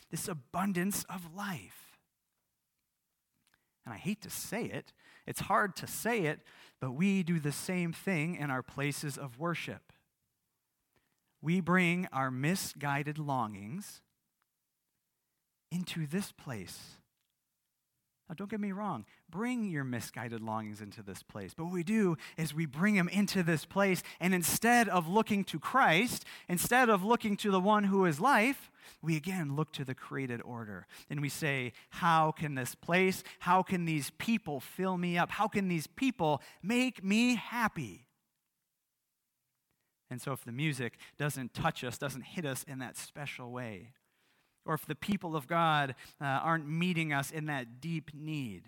this 0.09 0.29
abundance 0.29 1.05
of 1.09 1.35
life. 1.35 1.97
And 3.85 3.93
I 3.93 3.97
hate 3.97 4.21
to 4.21 4.29
say 4.29 4.65
it, 4.65 4.93
it's 5.31 5.39
hard 5.39 5.77
to 5.77 5.87
say 5.87 6.25
it, 6.25 6.41
but 6.81 6.91
we 6.91 7.23
do 7.23 7.39
the 7.39 7.53
same 7.53 7.93
thing 7.93 8.35
in 8.35 8.51
our 8.51 8.61
places 8.61 9.17
of 9.17 9.39
worship. 9.39 9.93
We 11.41 11.61
bring 11.61 12.09
our 12.11 12.29
misguided 12.29 13.17
longings 13.17 14.01
into 15.71 16.05
this 16.05 16.33
place 16.33 16.97
now, 18.31 18.35
don't 18.37 18.49
get 18.49 18.61
me 18.61 18.71
wrong. 18.71 19.03
Bring 19.29 19.69
your 19.69 19.83
misguided 19.83 20.39
longings 20.39 20.79
into 20.79 21.03
this 21.03 21.21
place. 21.21 21.53
But 21.53 21.65
what 21.65 21.73
we 21.73 21.83
do 21.83 22.15
is 22.37 22.53
we 22.53 22.65
bring 22.65 22.95
them 22.95 23.09
into 23.09 23.43
this 23.43 23.65
place, 23.65 24.03
and 24.21 24.33
instead 24.33 24.87
of 24.87 25.05
looking 25.05 25.43
to 25.45 25.59
Christ, 25.59 26.23
instead 26.47 26.87
of 26.87 27.03
looking 27.03 27.35
to 27.37 27.51
the 27.51 27.59
one 27.59 27.83
who 27.83 28.05
is 28.05 28.21
life, 28.21 28.71
we 29.01 29.17
again 29.17 29.57
look 29.57 29.73
to 29.73 29.83
the 29.83 29.93
created 29.93 30.41
order. 30.43 30.87
And 31.09 31.19
we 31.19 31.27
say, 31.27 31.73
How 31.89 32.31
can 32.31 32.55
this 32.55 32.73
place, 32.73 33.21
how 33.39 33.63
can 33.63 33.83
these 33.83 34.11
people 34.11 34.61
fill 34.61 34.97
me 34.97 35.17
up? 35.17 35.31
How 35.31 35.49
can 35.49 35.67
these 35.67 35.87
people 35.87 36.41
make 36.63 37.03
me 37.03 37.35
happy? 37.35 38.07
And 40.09 40.21
so, 40.21 40.31
if 40.31 40.45
the 40.45 40.53
music 40.53 40.97
doesn't 41.17 41.53
touch 41.53 41.83
us, 41.83 41.97
doesn't 41.97 42.23
hit 42.23 42.45
us 42.45 42.63
in 42.63 42.79
that 42.79 42.95
special 42.95 43.51
way, 43.51 43.91
or 44.65 44.73
if 44.73 44.85
the 44.85 44.95
people 44.95 45.35
of 45.35 45.47
God 45.47 45.95
uh, 46.19 46.25
aren't 46.25 46.67
meeting 46.67 47.11
us 47.13 47.31
in 47.31 47.45
that 47.47 47.81
deep 47.81 48.11
need, 48.13 48.63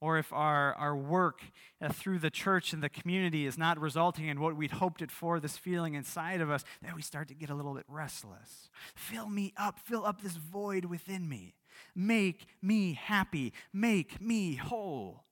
or 0.00 0.18
if 0.18 0.32
our, 0.34 0.74
our 0.74 0.94
work 0.94 1.40
uh, 1.80 1.88
through 1.88 2.18
the 2.18 2.28
church 2.28 2.74
and 2.74 2.82
the 2.82 2.90
community 2.90 3.46
is 3.46 3.56
not 3.56 3.80
resulting 3.80 4.28
in 4.28 4.38
what 4.38 4.54
we'd 4.54 4.72
hoped 4.72 5.00
it 5.00 5.10
for, 5.10 5.40
this 5.40 5.56
feeling 5.56 5.94
inside 5.94 6.42
of 6.42 6.50
us, 6.50 6.62
then 6.82 6.94
we 6.94 7.00
start 7.00 7.26
to 7.28 7.34
get 7.34 7.48
a 7.48 7.54
little 7.54 7.72
bit 7.72 7.86
restless. 7.88 8.68
Fill 8.94 9.30
me 9.30 9.54
up, 9.56 9.78
fill 9.78 10.04
up 10.04 10.20
this 10.20 10.36
void 10.36 10.84
within 10.84 11.26
me. 11.26 11.54
Make 11.94 12.46
me 12.60 12.92
happy, 12.92 13.54
make 13.72 14.20
me 14.20 14.56
whole. 14.56 15.24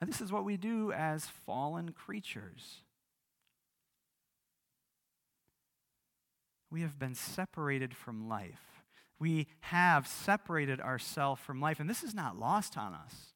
And 0.00 0.08
this 0.10 0.20
is 0.22 0.32
what 0.32 0.44
we 0.44 0.56
do 0.56 0.92
as 0.92 1.26
fallen 1.26 1.92
creatures. 1.92 2.78
We 6.72 6.80
have 6.80 6.98
been 6.98 7.14
separated 7.14 7.94
from 7.94 8.28
life. 8.28 8.82
We 9.18 9.46
have 9.60 10.08
separated 10.08 10.80
ourselves 10.80 11.40
from 11.42 11.60
life, 11.60 11.78
and 11.78 11.88
this 11.88 12.02
is 12.02 12.14
not 12.14 12.38
lost 12.38 12.78
on 12.78 12.94
us. 12.94 13.34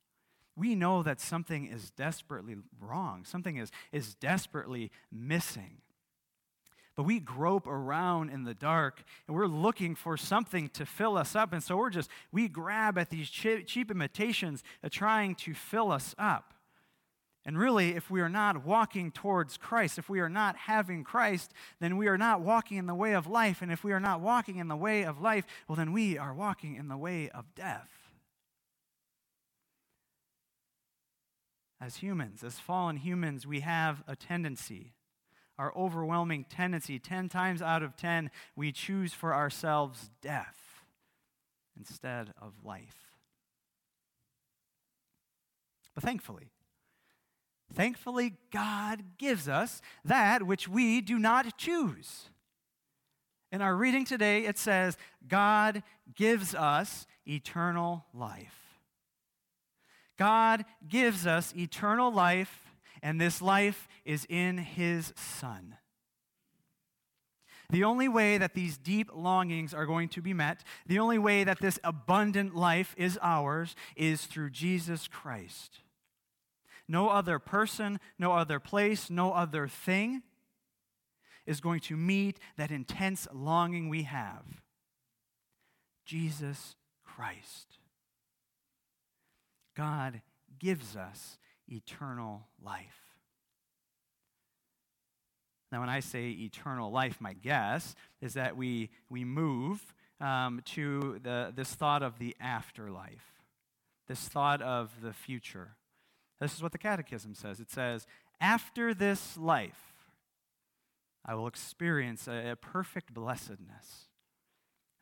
We 0.56 0.74
know 0.74 1.02
that 1.02 1.20
something 1.20 1.66
is 1.66 1.90
desperately 1.90 2.56
wrong, 2.80 3.24
something 3.24 3.58
is, 3.58 3.70
is 3.92 4.14
desperately 4.14 4.90
missing. 5.12 5.82
But 6.96 7.02
we 7.02 7.20
grope 7.20 7.66
around 7.66 8.30
in 8.30 8.44
the 8.44 8.54
dark 8.54 9.04
and 9.26 9.36
we're 9.36 9.46
looking 9.46 9.94
for 9.94 10.16
something 10.16 10.70
to 10.70 10.86
fill 10.86 11.18
us 11.18 11.36
up. 11.36 11.52
And 11.52 11.62
so 11.62 11.76
we're 11.76 11.90
just, 11.90 12.10
we 12.32 12.48
grab 12.48 12.96
at 12.96 13.10
these 13.10 13.28
cheap, 13.28 13.66
cheap 13.66 13.90
imitations 13.90 14.64
trying 14.90 15.34
to 15.34 15.52
fill 15.52 15.92
us 15.92 16.14
up. 16.18 16.54
And 17.46 17.56
really, 17.56 17.94
if 17.94 18.10
we 18.10 18.20
are 18.20 18.28
not 18.28 18.64
walking 18.64 19.12
towards 19.12 19.56
Christ, 19.56 19.98
if 19.98 20.08
we 20.08 20.18
are 20.18 20.28
not 20.28 20.56
having 20.56 21.04
Christ, 21.04 21.52
then 21.78 21.96
we 21.96 22.08
are 22.08 22.18
not 22.18 22.40
walking 22.40 22.76
in 22.76 22.86
the 22.86 22.94
way 22.94 23.14
of 23.14 23.28
life. 23.28 23.62
And 23.62 23.70
if 23.70 23.84
we 23.84 23.92
are 23.92 24.00
not 24.00 24.20
walking 24.20 24.56
in 24.56 24.66
the 24.66 24.74
way 24.74 25.04
of 25.04 25.20
life, 25.20 25.46
well, 25.68 25.76
then 25.76 25.92
we 25.92 26.18
are 26.18 26.34
walking 26.34 26.74
in 26.74 26.88
the 26.88 26.96
way 26.96 27.30
of 27.30 27.54
death. 27.54 27.88
As 31.80 31.96
humans, 31.96 32.42
as 32.42 32.58
fallen 32.58 32.96
humans, 32.96 33.46
we 33.46 33.60
have 33.60 34.02
a 34.08 34.16
tendency, 34.16 34.94
our 35.56 35.72
overwhelming 35.76 36.46
tendency, 36.50 36.98
10 36.98 37.28
times 37.28 37.62
out 37.62 37.84
of 37.84 37.96
10, 37.96 38.32
we 38.56 38.72
choose 38.72 39.12
for 39.12 39.32
ourselves 39.32 40.10
death 40.20 40.82
instead 41.78 42.32
of 42.42 42.54
life. 42.64 43.12
But 45.94 46.02
thankfully, 46.02 46.50
Thankfully, 47.72 48.34
God 48.50 49.18
gives 49.18 49.48
us 49.48 49.82
that 50.04 50.44
which 50.44 50.68
we 50.68 51.00
do 51.00 51.18
not 51.18 51.58
choose. 51.58 52.30
In 53.52 53.60
our 53.62 53.76
reading 53.76 54.04
today, 54.04 54.44
it 54.44 54.58
says, 54.58 54.96
God 55.26 55.82
gives 56.14 56.54
us 56.54 57.06
eternal 57.26 58.04
life. 58.12 58.80
God 60.16 60.64
gives 60.88 61.26
us 61.26 61.54
eternal 61.56 62.12
life, 62.12 62.70
and 63.02 63.20
this 63.20 63.42
life 63.42 63.88
is 64.04 64.26
in 64.28 64.58
His 64.58 65.12
Son. 65.16 65.76
The 67.70 67.84
only 67.84 68.08
way 68.08 68.38
that 68.38 68.54
these 68.54 68.78
deep 68.78 69.10
longings 69.14 69.74
are 69.74 69.86
going 69.86 70.08
to 70.10 70.22
be 70.22 70.32
met, 70.32 70.62
the 70.86 71.00
only 71.00 71.18
way 71.18 71.44
that 71.44 71.60
this 71.60 71.78
abundant 71.82 72.54
life 72.54 72.94
is 72.96 73.18
ours, 73.20 73.74
is 73.96 74.24
through 74.24 74.50
Jesus 74.50 75.08
Christ. 75.08 75.80
No 76.88 77.08
other 77.08 77.38
person, 77.38 77.98
no 78.18 78.32
other 78.32 78.60
place, 78.60 79.10
no 79.10 79.32
other 79.32 79.66
thing 79.66 80.22
is 81.46 81.60
going 81.60 81.80
to 81.80 81.96
meet 81.96 82.38
that 82.56 82.70
intense 82.70 83.26
longing 83.32 83.88
we 83.88 84.02
have. 84.02 84.62
Jesus 86.04 86.76
Christ. 87.04 87.78
God 89.76 90.22
gives 90.58 90.96
us 90.96 91.38
eternal 91.68 92.48
life. 92.62 93.06
Now, 95.72 95.80
when 95.80 95.88
I 95.88 96.00
say 96.00 96.28
eternal 96.30 96.90
life, 96.90 97.20
my 97.20 97.32
guess 97.32 97.94
is 98.20 98.34
that 98.34 98.56
we, 98.56 98.90
we 99.10 99.24
move 99.24 99.94
um, 100.20 100.62
to 100.66 101.20
the, 101.22 101.52
this 101.54 101.74
thought 101.74 102.02
of 102.02 102.18
the 102.18 102.36
afterlife, 102.40 103.42
this 104.06 104.20
thought 104.20 104.62
of 104.62 104.90
the 105.02 105.12
future. 105.12 105.76
This 106.40 106.54
is 106.54 106.62
what 106.62 106.72
the 106.72 106.78
Catechism 106.78 107.34
says 107.34 107.60
it 107.60 107.70
says, 107.70 108.06
after 108.40 108.92
this 108.92 109.36
life, 109.36 109.94
I 111.24 111.34
will 111.34 111.46
experience 111.46 112.28
a, 112.28 112.50
a 112.50 112.56
perfect 112.56 113.12
blessedness. 113.14 114.08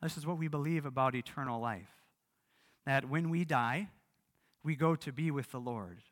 This 0.01 0.17
is 0.17 0.27
what 0.27 0.39
we 0.39 0.49
believe 0.49 0.87
about 0.87 1.15
eternal 1.15 1.61
life 1.61 1.91
that 2.87 3.09
when 3.09 3.31
we 3.31 3.45
die, 3.45 3.89
we 4.63 4.77
go 4.77 4.95
to 4.95 5.13
be 5.13 5.31
with 5.31 5.51
the 5.51 5.61
Lord. 5.61 6.03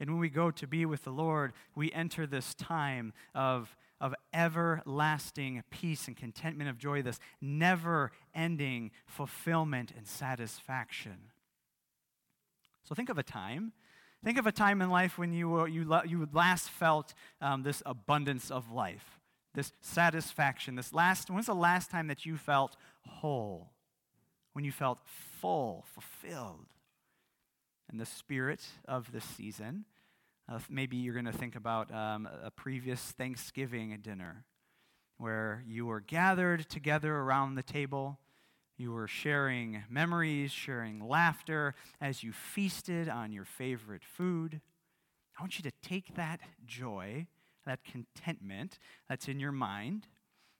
And 0.00 0.10
when 0.10 0.20
we 0.20 0.28
go 0.28 0.50
to 0.50 0.66
be 0.66 0.86
with 0.86 1.04
the 1.04 1.10
Lord, 1.10 1.52
we 1.74 1.90
enter 1.92 2.26
this 2.26 2.54
time 2.54 3.12
of, 3.34 3.76
of 4.00 4.14
everlasting 4.32 5.62
peace 5.70 6.06
and 6.06 6.16
contentment 6.16 6.70
of 6.70 6.78
joy, 6.78 7.02
this 7.02 7.20
never 7.40 8.12
ending 8.34 8.90
fulfillment 9.06 9.92
and 9.96 10.06
satisfaction. 10.06 11.30
So 12.84 12.94
think 12.94 13.08
of 13.08 13.18
a 13.18 13.22
time. 13.22 13.72
Think 14.24 14.38
of 14.38 14.46
a 14.46 14.52
time 14.52 14.80
in 14.82 14.90
life 14.90 15.18
when 15.18 15.32
you, 15.32 15.66
you, 15.66 16.00
you 16.06 16.28
last 16.32 16.70
felt 16.70 17.14
um, 17.40 17.62
this 17.62 17.82
abundance 17.84 18.50
of 18.50 18.72
life, 18.72 19.20
this 19.54 19.72
satisfaction. 19.80 20.74
This 20.74 20.92
last, 20.92 21.30
when's 21.30 21.46
the 21.46 21.54
last 21.54 21.90
time 21.90 22.06
that 22.08 22.24
you 22.24 22.36
felt 22.36 22.76
whole? 23.06 23.70
When 24.54 24.64
you 24.64 24.72
felt 24.72 25.00
full, 25.40 25.84
fulfilled? 25.92 26.66
and 27.94 28.00
the 28.00 28.06
spirit 28.06 28.60
of 28.86 29.12
the 29.12 29.20
season. 29.20 29.84
Uh, 30.48 30.58
maybe 30.68 30.96
you're 30.96 31.14
going 31.14 31.24
to 31.26 31.32
think 31.32 31.56
about 31.56 31.92
um, 31.94 32.28
a 32.42 32.50
previous 32.50 33.00
Thanksgiving 33.00 33.96
dinner 34.02 34.44
where 35.16 35.62
you 35.66 35.86
were 35.86 36.00
gathered 36.00 36.68
together 36.68 37.14
around 37.14 37.54
the 37.54 37.62
table. 37.62 38.18
You 38.76 38.92
were 38.92 39.06
sharing 39.06 39.84
memories, 39.88 40.50
sharing 40.50 41.06
laughter 41.06 41.74
as 42.00 42.22
you 42.22 42.32
feasted 42.32 43.08
on 43.08 43.32
your 43.32 43.44
favorite 43.44 44.02
food. 44.04 44.60
I 45.38 45.42
want 45.42 45.58
you 45.58 45.62
to 45.62 45.72
take 45.82 46.16
that 46.16 46.40
joy, 46.66 47.26
that 47.66 47.84
contentment 47.84 48.78
that's 49.08 49.28
in 49.28 49.38
your 49.38 49.52
mind. 49.52 50.08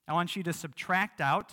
I 0.06 0.12
want 0.12 0.36
you 0.36 0.42
to 0.44 0.52
subtract 0.52 1.20
out 1.20 1.52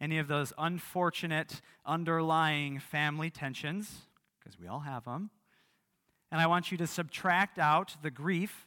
any 0.00 0.18
of 0.18 0.28
those 0.28 0.52
unfortunate 0.58 1.60
underlying 1.86 2.78
family 2.78 3.30
tensions 3.30 4.02
because 4.38 4.58
we 4.58 4.66
all 4.66 4.80
have 4.80 5.04
them. 5.04 5.30
And 6.30 6.40
I 6.40 6.46
want 6.46 6.72
you 6.72 6.78
to 6.78 6.86
subtract 6.86 7.58
out 7.58 7.96
the 8.02 8.10
grief 8.10 8.66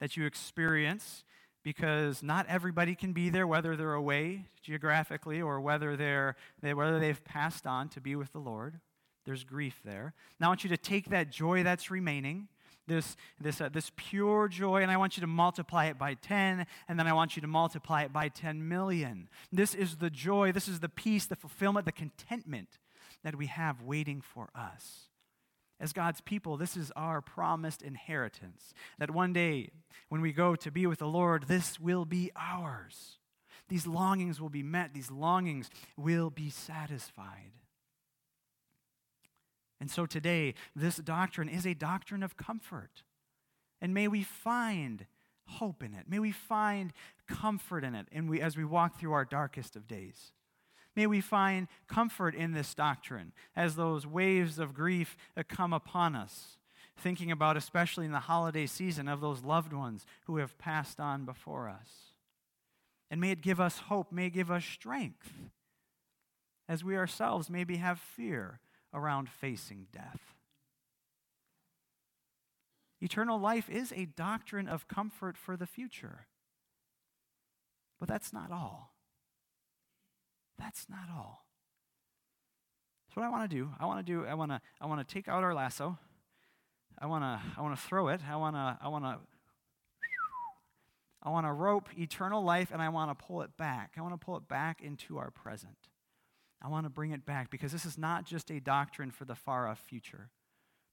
that 0.00 0.16
you 0.16 0.24
experience 0.24 1.24
because 1.66 2.22
not 2.22 2.46
everybody 2.48 2.94
can 2.94 3.12
be 3.12 3.28
there, 3.28 3.44
whether 3.44 3.74
they're 3.74 3.94
away 3.94 4.44
geographically 4.62 5.42
or 5.42 5.60
whether, 5.60 5.96
they're, 5.96 6.36
they, 6.62 6.72
whether 6.72 7.00
they've 7.00 7.24
passed 7.24 7.66
on 7.66 7.88
to 7.88 8.00
be 8.00 8.14
with 8.14 8.32
the 8.32 8.38
Lord. 8.38 8.78
There's 9.24 9.42
grief 9.42 9.80
there. 9.84 10.14
Now 10.38 10.46
I 10.46 10.50
want 10.50 10.62
you 10.62 10.70
to 10.70 10.76
take 10.76 11.10
that 11.10 11.32
joy 11.32 11.64
that's 11.64 11.90
remaining, 11.90 12.46
this, 12.86 13.16
this, 13.40 13.60
uh, 13.60 13.68
this 13.68 13.90
pure 13.96 14.46
joy, 14.46 14.82
and 14.82 14.92
I 14.92 14.96
want 14.96 15.16
you 15.16 15.22
to 15.22 15.26
multiply 15.26 15.86
it 15.86 15.98
by 15.98 16.14
10, 16.14 16.66
and 16.86 17.00
then 17.00 17.08
I 17.08 17.12
want 17.12 17.34
you 17.34 17.42
to 17.42 17.48
multiply 17.48 18.04
it 18.04 18.12
by 18.12 18.28
10 18.28 18.68
million. 18.68 19.28
This 19.50 19.74
is 19.74 19.96
the 19.96 20.08
joy, 20.08 20.52
this 20.52 20.68
is 20.68 20.78
the 20.78 20.88
peace, 20.88 21.26
the 21.26 21.34
fulfillment, 21.34 21.84
the 21.84 21.90
contentment 21.90 22.78
that 23.24 23.34
we 23.34 23.46
have 23.46 23.82
waiting 23.82 24.20
for 24.20 24.50
us. 24.54 25.08
As 25.78 25.92
God's 25.92 26.20
people, 26.20 26.56
this 26.56 26.76
is 26.76 26.90
our 26.96 27.20
promised 27.20 27.82
inheritance. 27.82 28.72
That 28.98 29.10
one 29.10 29.32
day, 29.32 29.70
when 30.08 30.20
we 30.20 30.32
go 30.32 30.56
to 30.56 30.70
be 30.70 30.86
with 30.86 31.00
the 31.00 31.06
Lord, 31.06 31.48
this 31.48 31.78
will 31.78 32.04
be 32.04 32.30
ours. 32.34 33.18
These 33.68 33.86
longings 33.86 34.40
will 34.40 34.48
be 34.48 34.62
met, 34.62 34.94
these 34.94 35.10
longings 35.10 35.70
will 35.96 36.30
be 36.30 36.50
satisfied. 36.50 37.52
And 39.80 39.90
so 39.90 40.06
today, 40.06 40.54
this 40.74 40.96
doctrine 40.96 41.48
is 41.48 41.66
a 41.66 41.74
doctrine 41.74 42.22
of 42.22 42.36
comfort. 42.36 43.02
And 43.80 43.92
may 43.92 44.08
we 44.08 44.22
find 44.22 45.06
hope 45.46 45.82
in 45.82 45.92
it. 45.92 46.08
May 46.08 46.18
we 46.18 46.32
find 46.32 46.92
comfort 47.28 47.84
in 47.84 47.94
it 47.94 48.06
and 48.10 48.28
we, 48.28 48.40
as 48.40 48.56
we 48.56 48.64
walk 48.64 48.98
through 48.98 49.12
our 49.12 49.24
darkest 49.24 49.76
of 49.76 49.86
days. 49.86 50.32
May 50.96 51.06
we 51.06 51.20
find 51.20 51.68
comfort 51.86 52.34
in 52.34 52.52
this 52.52 52.74
doctrine 52.74 53.32
as 53.54 53.76
those 53.76 54.06
waves 54.06 54.58
of 54.58 54.74
grief 54.74 55.16
come 55.48 55.74
upon 55.74 56.16
us. 56.16 56.56
Thinking 56.98 57.30
about, 57.30 57.58
especially 57.58 58.06
in 58.06 58.12
the 58.12 58.20
holiday 58.20 58.66
season, 58.66 59.06
of 59.06 59.20
those 59.20 59.44
loved 59.44 59.74
ones 59.74 60.06
who 60.24 60.38
have 60.38 60.56
passed 60.56 60.98
on 60.98 61.26
before 61.26 61.68
us. 61.68 62.14
And 63.10 63.20
may 63.20 63.32
it 63.32 63.42
give 63.42 63.60
us 63.60 63.78
hope, 63.78 64.10
may 64.10 64.26
it 64.26 64.30
give 64.30 64.50
us 64.50 64.64
strength 64.64 65.30
as 66.68 66.82
we 66.82 66.96
ourselves 66.96 67.50
maybe 67.50 67.76
have 67.76 68.00
fear 68.00 68.60
around 68.94 69.28
facing 69.28 69.86
death. 69.92 70.20
Eternal 73.02 73.38
life 73.38 73.68
is 73.68 73.92
a 73.94 74.06
doctrine 74.06 74.66
of 74.66 74.88
comfort 74.88 75.36
for 75.36 75.56
the 75.56 75.66
future. 75.66 76.26
But 78.00 78.08
that's 78.08 78.32
not 78.32 78.50
all. 78.50 78.95
That's 80.58 80.86
not 80.88 81.08
all. 81.14 81.44
So 83.08 83.20
what 83.20 83.26
I 83.26 83.30
want 83.30 83.50
to 83.50 83.56
do, 83.56 83.70
I 83.78 83.86
want 83.86 84.04
to 84.04 84.12
do, 84.12 84.26
I 84.26 84.34
want 84.34 84.50
to, 84.50 84.60
I 84.80 84.86
want 84.86 85.06
to 85.06 85.14
take 85.14 85.28
out 85.28 85.42
our 85.42 85.54
lasso. 85.54 85.98
I 86.98 87.06
want 87.06 87.24
to, 87.24 87.40
I 87.58 87.62
want 87.62 87.76
to 87.76 87.82
throw 87.82 88.08
it. 88.08 88.20
I 88.28 88.36
want 88.36 88.56
to, 88.56 88.78
I 88.80 88.88
want 88.88 89.04
to, 89.04 89.18
I 91.22 91.30
want 91.30 91.46
to 91.46 91.52
rope 91.52 91.88
eternal 91.98 92.42
life, 92.44 92.70
and 92.72 92.80
I 92.80 92.88
want 92.88 93.10
to 93.10 93.26
pull 93.26 93.42
it 93.42 93.56
back. 93.56 93.94
I 93.98 94.02
want 94.02 94.14
to 94.14 94.24
pull 94.24 94.36
it 94.36 94.48
back 94.48 94.80
into 94.80 95.18
our 95.18 95.30
present. 95.30 95.76
I 96.62 96.68
want 96.68 96.84
to 96.86 96.90
bring 96.90 97.10
it 97.10 97.26
back 97.26 97.50
because 97.50 97.72
this 97.72 97.84
is 97.84 97.98
not 97.98 98.24
just 98.24 98.50
a 98.50 98.60
doctrine 98.60 99.10
for 99.10 99.24
the 99.24 99.34
far 99.34 99.68
off 99.68 99.80
future. 99.80 100.30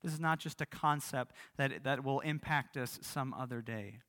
This 0.04 0.12
is 0.12 0.20
not 0.20 0.40
just 0.40 0.60
a 0.60 0.66
concept 0.66 1.34
that, 1.58 1.84
that 1.84 2.04
will 2.04 2.20
impact 2.22 2.78
us 2.78 3.00
some 3.02 3.34
other 3.34 3.62
day. 3.62 4.00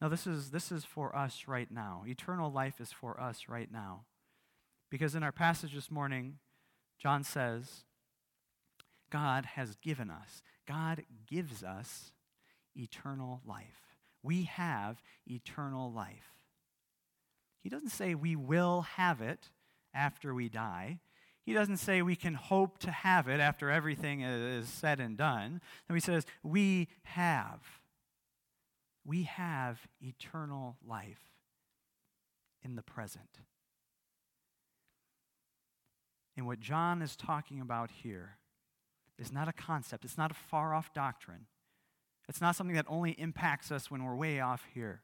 No, 0.00 0.08
this 0.08 0.26
is, 0.26 0.50
this 0.50 0.70
is 0.70 0.84
for 0.84 1.16
us 1.16 1.44
right 1.48 1.70
now. 1.70 2.04
Eternal 2.06 2.52
life 2.52 2.80
is 2.80 2.92
for 2.92 3.20
us 3.20 3.46
right 3.48 3.72
now. 3.72 4.04
Because 4.90 5.14
in 5.14 5.22
our 5.22 5.32
passage 5.32 5.74
this 5.74 5.90
morning, 5.90 6.38
John 6.98 7.24
says, 7.24 7.84
God 9.10 9.44
has 9.44 9.76
given 9.76 10.10
us, 10.10 10.42
God 10.66 11.04
gives 11.26 11.62
us 11.62 12.12
eternal 12.74 13.40
life. 13.46 13.96
We 14.22 14.44
have 14.44 15.02
eternal 15.26 15.92
life. 15.92 16.44
He 17.62 17.68
doesn't 17.68 17.90
say 17.90 18.14
we 18.14 18.36
will 18.36 18.82
have 18.82 19.20
it 19.20 19.50
after 19.94 20.34
we 20.34 20.48
die. 20.48 21.00
He 21.44 21.54
doesn't 21.54 21.78
say 21.78 22.02
we 22.02 22.16
can 22.16 22.34
hope 22.34 22.78
to 22.80 22.90
have 22.90 23.28
it 23.28 23.40
after 23.40 23.70
everything 23.70 24.20
is 24.20 24.68
said 24.68 25.00
and 25.00 25.16
done. 25.16 25.60
No, 25.88 25.94
he 25.94 26.00
says 26.00 26.26
we 26.42 26.88
have. 27.04 27.60
We 29.04 29.22
have 29.22 29.80
eternal 30.02 30.76
life 30.86 31.22
in 32.62 32.76
the 32.76 32.82
present. 32.82 33.40
And 36.38 36.46
what 36.46 36.60
John 36.60 37.02
is 37.02 37.16
talking 37.16 37.60
about 37.60 37.90
here 37.90 38.36
is 39.18 39.32
not 39.32 39.48
a 39.48 39.52
concept, 39.52 40.04
it's 40.04 40.16
not 40.16 40.30
a 40.30 40.34
far 40.34 40.72
off 40.72 40.94
doctrine. 40.94 41.46
It's 42.28 42.40
not 42.40 42.54
something 42.54 42.76
that 42.76 42.86
only 42.88 43.10
impacts 43.12 43.72
us 43.72 43.90
when 43.90 44.04
we're 44.04 44.14
way 44.14 44.38
off 44.38 44.64
here. 44.72 45.02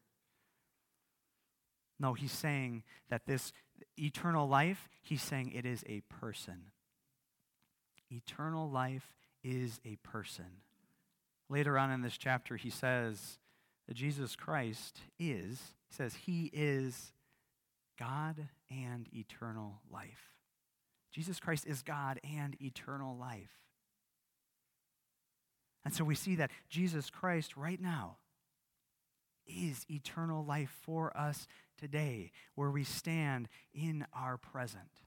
No, 1.99 2.13
he's 2.15 2.31
saying 2.31 2.85
that 3.11 3.27
this 3.27 3.53
eternal 3.99 4.47
life, 4.47 4.89
he's 5.03 5.23
saying 5.23 5.51
it 5.51 5.67
is 5.67 5.83
a 5.89 6.03
person. 6.03 6.67
Eternal 8.13 8.71
life 8.71 9.13
is 9.43 9.81
a 9.85 9.97
person. 9.97 10.61
Later 11.49 11.77
on 11.77 11.91
in 11.91 12.03
this 12.03 12.17
chapter, 12.17 12.55
he 12.55 12.71
says 12.71 13.41
that 13.89 13.95
Jesus 13.95 14.37
Christ 14.37 15.01
is, 15.19 15.59
he 15.89 15.95
says, 15.97 16.15
he 16.27 16.49
is 16.53 17.13
God 17.99 18.37
and 18.71 19.09
eternal 19.13 19.81
life. 19.91 20.34
Jesus 21.15 21.39
Christ 21.39 21.65
is 21.65 21.83
God 21.83 22.19
and 22.25 22.61
eternal 22.61 23.17
life. 23.17 23.53
And 25.85 25.95
so 25.95 26.03
we 26.03 26.17
see 26.17 26.35
that 26.35 26.51
Jesus 26.69 27.09
Christ 27.09 27.57
right 27.57 27.81
now 27.81 28.17
is 29.47 29.87
eternal 29.89 30.45
life 30.45 30.77
for 30.83 31.17
us 31.17 31.47
today, 31.79 32.33
where 32.57 32.71
we 32.71 32.83
stand 32.83 33.49
in 33.73 34.05
our 34.13 34.37
present. 34.37 35.03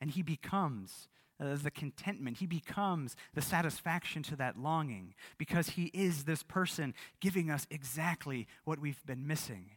And 0.00 0.10
he 0.10 0.22
becomes 0.22 1.08
uh, 1.38 1.54
the 1.54 1.70
contentment, 1.70 2.38
he 2.38 2.46
becomes 2.46 3.14
the 3.34 3.42
satisfaction 3.42 4.24
to 4.24 4.36
that 4.36 4.58
longing 4.58 5.14
because 5.38 5.70
he 5.70 5.84
is 5.94 6.24
this 6.24 6.42
person 6.42 6.94
giving 7.20 7.48
us 7.48 7.66
exactly 7.70 8.48
what 8.64 8.80
we've 8.80 9.06
been 9.06 9.24
missing. 9.24 9.70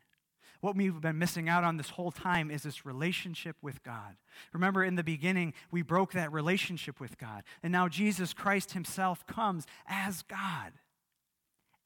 What 0.61 0.75
we've 0.75 0.99
been 0.99 1.19
missing 1.19 1.47
out 1.47 1.63
on 1.63 1.77
this 1.77 1.91
whole 1.91 2.11
time 2.11 2.49
is 2.49 2.63
this 2.63 2.85
relationship 2.85 3.55
with 3.61 3.83
God. 3.83 4.15
Remember, 4.53 4.83
in 4.83 4.95
the 4.95 5.03
beginning, 5.03 5.53
we 5.71 5.81
broke 5.81 6.13
that 6.13 6.31
relationship 6.31 6.99
with 6.99 7.17
God. 7.17 7.43
And 7.61 7.71
now 7.71 7.87
Jesus 7.87 8.33
Christ 8.33 8.73
Himself 8.73 9.25
comes 9.27 9.65
as 9.87 10.23
God, 10.23 10.73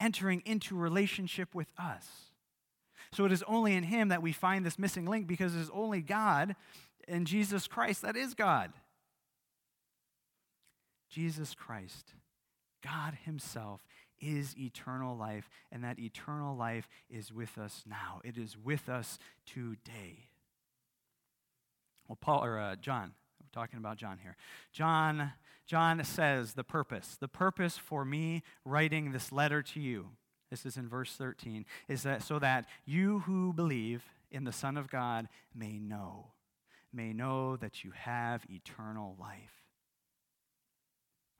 entering 0.00 0.42
into 0.46 0.76
relationship 0.76 1.54
with 1.54 1.68
us. 1.78 2.06
So 3.12 3.26
it 3.26 3.32
is 3.32 3.44
only 3.46 3.74
in 3.74 3.84
Him 3.84 4.08
that 4.08 4.22
we 4.22 4.32
find 4.32 4.64
this 4.64 4.78
missing 4.78 5.06
link 5.06 5.26
because 5.26 5.54
it 5.54 5.60
is 5.60 5.70
only 5.72 6.00
God 6.00 6.56
and 7.08 7.26
Jesus 7.26 7.66
Christ 7.66 8.02
that 8.02 8.16
is 8.16 8.34
God. 8.34 8.72
Jesus 11.10 11.54
Christ, 11.54 12.14
God 12.82 13.18
Himself, 13.24 13.84
is 14.22 14.56
eternal 14.56 15.16
life, 15.16 15.50
and 15.70 15.84
that 15.84 15.98
eternal 15.98 16.56
life 16.56 16.88
is 17.10 17.32
with 17.32 17.58
us 17.58 17.82
now. 17.86 18.20
It 18.24 18.38
is 18.38 18.56
with 18.56 18.88
us 18.88 19.18
today. 19.44 20.28
Well, 22.08 22.18
Paul 22.20 22.44
or 22.44 22.58
uh, 22.58 22.76
John, 22.76 23.12
we're 23.40 23.60
talking 23.60 23.78
about 23.78 23.96
John 23.98 24.18
here. 24.22 24.36
John, 24.72 25.32
John 25.66 26.02
says 26.04 26.54
the 26.54 26.64
purpose, 26.64 27.16
the 27.20 27.28
purpose 27.28 27.76
for 27.76 28.04
me 28.04 28.42
writing 28.64 29.12
this 29.12 29.32
letter 29.32 29.62
to 29.62 29.80
you. 29.80 30.10
This 30.50 30.66
is 30.66 30.76
in 30.76 30.88
verse 30.88 31.14
13, 31.16 31.64
is 31.88 32.02
that 32.02 32.22
so 32.22 32.38
that 32.38 32.66
you 32.84 33.20
who 33.20 33.52
believe 33.52 34.04
in 34.30 34.44
the 34.44 34.52
Son 34.52 34.76
of 34.76 34.90
God 34.90 35.28
may 35.54 35.78
know, 35.78 36.26
may 36.92 37.12
know 37.12 37.56
that 37.56 37.84
you 37.84 37.92
have 37.92 38.44
eternal 38.50 39.16
life. 39.18 39.61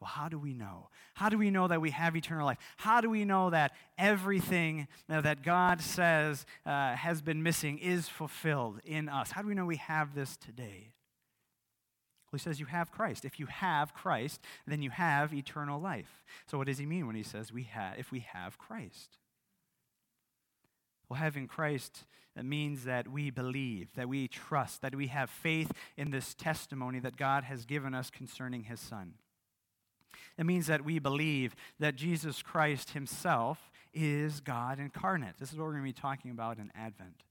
Well, 0.02 0.10
how 0.10 0.28
do 0.28 0.36
we 0.36 0.52
know? 0.52 0.88
How 1.14 1.28
do 1.28 1.38
we 1.38 1.52
know 1.52 1.68
that 1.68 1.80
we 1.80 1.90
have 1.90 2.16
eternal 2.16 2.44
life? 2.44 2.58
How 2.76 3.00
do 3.00 3.08
we 3.08 3.24
know 3.24 3.50
that 3.50 3.70
everything 3.96 4.88
that 5.06 5.44
God 5.44 5.80
says 5.80 6.44
uh, 6.66 6.96
has 6.96 7.22
been 7.22 7.44
missing 7.44 7.78
is 7.78 8.08
fulfilled 8.08 8.80
in 8.84 9.08
us? 9.08 9.30
How 9.30 9.42
do 9.42 9.48
we 9.48 9.54
know 9.54 9.64
we 9.64 9.76
have 9.76 10.16
this 10.16 10.36
today? 10.36 10.90
Well, 12.26 12.38
he 12.38 12.42
says 12.42 12.58
you 12.58 12.66
have 12.66 12.90
Christ. 12.90 13.24
If 13.24 13.38
you 13.38 13.46
have 13.46 13.94
Christ, 13.94 14.40
then 14.66 14.82
you 14.82 14.90
have 14.90 15.32
eternal 15.32 15.80
life. 15.80 16.24
So, 16.50 16.58
what 16.58 16.66
does 16.66 16.78
he 16.78 16.86
mean 16.86 17.06
when 17.06 17.14
he 17.14 17.22
says 17.22 17.52
we 17.52 17.62
have, 17.62 17.96
if 17.96 18.10
we 18.10 18.26
have 18.32 18.58
Christ? 18.58 19.18
Well, 21.08 21.20
having 21.20 21.46
Christ 21.46 22.06
means 22.42 22.82
that 22.86 23.06
we 23.06 23.30
believe, 23.30 23.94
that 23.94 24.08
we 24.08 24.26
trust, 24.26 24.82
that 24.82 24.96
we 24.96 25.06
have 25.08 25.30
faith 25.30 25.70
in 25.96 26.10
this 26.10 26.34
testimony 26.34 26.98
that 26.98 27.16
God 27.16 27.44
has 27.44 27.64
given 27.66 27.94
us 27.94 28.10
concerning 28.10 28.64
his 28.64 28.80
Son. 28.80 29.14
It 30.38 30.46
means 30.46 30.66
that 30.66 30.84
we 30.84 30.98
believe 30.98 31.54
that 31.78 31.96
Jesus 31.96 32.42
Christ 32.42 32.90
himself 32.90 33.70
is 33.94 34.40
God 34.40 34.78
incarnate. 34.78 35.34
This 35.38 35.52
is 35.52 35.58
what 35.58 35.64
we're 35.64 35.72
going 35.72 35.84
to 35.84 35.88
be 35.88 36.00
talking 36.00 36.30
about 36.30 36.58
in 36.58 36.70
Advent. 36.74 37.24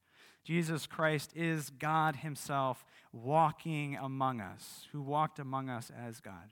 Jesus 0.43 0.87
Christ 0.87 1.31
is 1.35 1.69
God 1.69 2.17
himself 2.17 2.83
walking 3.13 3.95
among 3.95 4.41
us, 4.41 4.87
who 4.91 5.01
walked 5.01 5.39
among 5.39 5.69
us 5.69 5.91
as 5.95 6.19
God. 6.19 6.51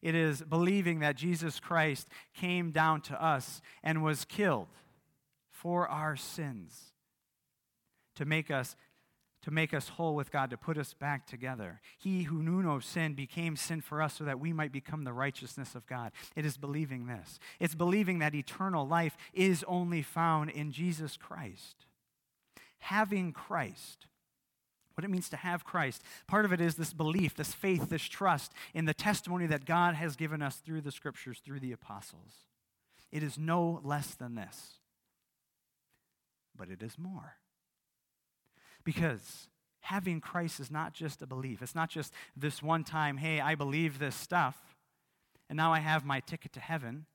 It 0.00 0.16
is 0.16 0.42
believing 0.42 0.98
that 0.98 1.16
Jesus 1.16 1.60
Christ 1.60 2.08
came 2.34 2.72
down 2.72 3.00
to 3.02 3.24
us 3.24 3.60
and 3.82 4.02
was 4.02 4.24
killed 4.24 4.68
for 5.50 5.88
our 5.88 6.16
sins 6.16 6.92
to 8.16 8.24
make 8.24 8.50
us 8.50 8.74
to 9.42 9.50
make 9.50 9.74
us 9.74 9.90
whole 9.90 10.14
with 10.14 10.30
God, 10.30 10.50
to 10.50 10.56
put 10.56 10.78
us 10.78 10.94
back 10.94 11.26
together. 11.26 11.80
He 11.98 12.24
who 12.24 12.42
knew 12.42 12.62
no 12.62 12.78
sin 12.78 13.14
became 13.14 13.56
sin 13.56 13.80
for 13.80 14.00
us 14.00 14.14
so 14.14 14.24
that 14.24 14.40
we 14.40 14.52
might 14.52 14.72
become 14.72 15.04
the 15.04 15.12
righteousness 15.12 15.74
of 15.74 15.86
God. 15.86 16.12
It 16.36 16.46
is 16.46 16.56
believing 16.56 17.06
this. 17.06 17.38
It's 17.60 17.74
believing 17.74 18.20
that 18.20 18.34
eternal 18.34 18.86
life 18.86 19.16
is 19.32 19.64
only 19.66 20.02
found 20.02 20.50
in 20.50 20.72
Jesus 20.72 21.16
Christ. 21.16 21.86
Having 22.78 23.32
Christ, 23.32 24.06
what 24.94 25.04
it 25.04 25.10
means 25.10 25.28
to 25.30 25.36
have 25.36 25.64
Christ, 25.64 26.02
part 26.26 26.44
of 26.44 26.52
it 26.52 26.60
is 26.60 26.76
this 26.76 26.92
belief, 26.92 27.34
this 27.34 27.52
faith, 27.52 27.88
this 27.88 28.02
trust 28.02 28.52
in 28.74 28.84
the 28.84 28.94
testimony 28.94 29.46
that 29.46 29.64
God 29.64 29.94
has 29.94 30.16
given 30.16 30.42
us 30.42 30.56
through 30.56 30.80
the 30.82 30.92
scriptures, 30.92 31.40
through 31.44 31.60
the 31.60 31.72
apostles. 31.72 32.46
It 33.10 33.22
is 33.22 33.38
no 33.38 33.80
less 33.82 34.14
than 34.14 34.34
this 34.34 34.78
but 36.56 36.70
it 36.70 36.82
is 36.82 36.98
more. 36.98 37.36
Because 38.84 39.48
having 39.80 40.20
Christ 40.20 40.60
is 40.60 40.70
not 40.70 40.94
just 40.94 41.22
a 41.22 41.26
belief, 41.26 41.62
it's 41.62 41.74
not 41.74 41.90
just 41.90 42.12
this 42.36 42.62
one 42.62 42.84
time, 42.84 43.16
hey, 43.16 43.40
I 43.40 43.54
believe 43.54 43.98
this 43.98 44.14
stuff, 44.14 44.76
and 45.48 45.56
now 45.56 45.72
I 45.72 45.80
have 45.80 46.04
my 46.04 46.20
ticket 46.20 46.52
to 46.54 46.60
heaven. 46.60 47.06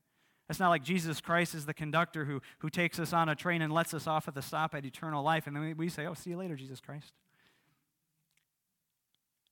It's 0.49 0.59
not 0.59 0.69
like 0.69 0.83
Jesus 0.83 1.19
Christ 1.19 1.55
is 1.55 1.65
the 1.65 1.73
conductor 1.73 2.25
who, 2.25 2.41
who 2.59 2.69
takes 2.69 2.99
us 2.99 3.11
on 3.11 3.29
a 3.29 3.35
train 3.35 3.61
and 3.61 3.73
lets 3.73 3.93
us 3.93 4.07
off 4.07 4.27
at 4.27 4.35
the 4.35 4.41
stop 4.41 4.75
at 4.75 4.85
eternal 4.85 5.23
life, 5.23 5.47
and 5.47 5.55
then 5.55 5.75
we 5.77 5.89
say, 5.89 6.05
oh, 6.05 6.13
see 6.13 6.29
you 6.29 6.37
later, 6.37 6.55
Jesus 6.55 6.79
Christ. 6.79 7.13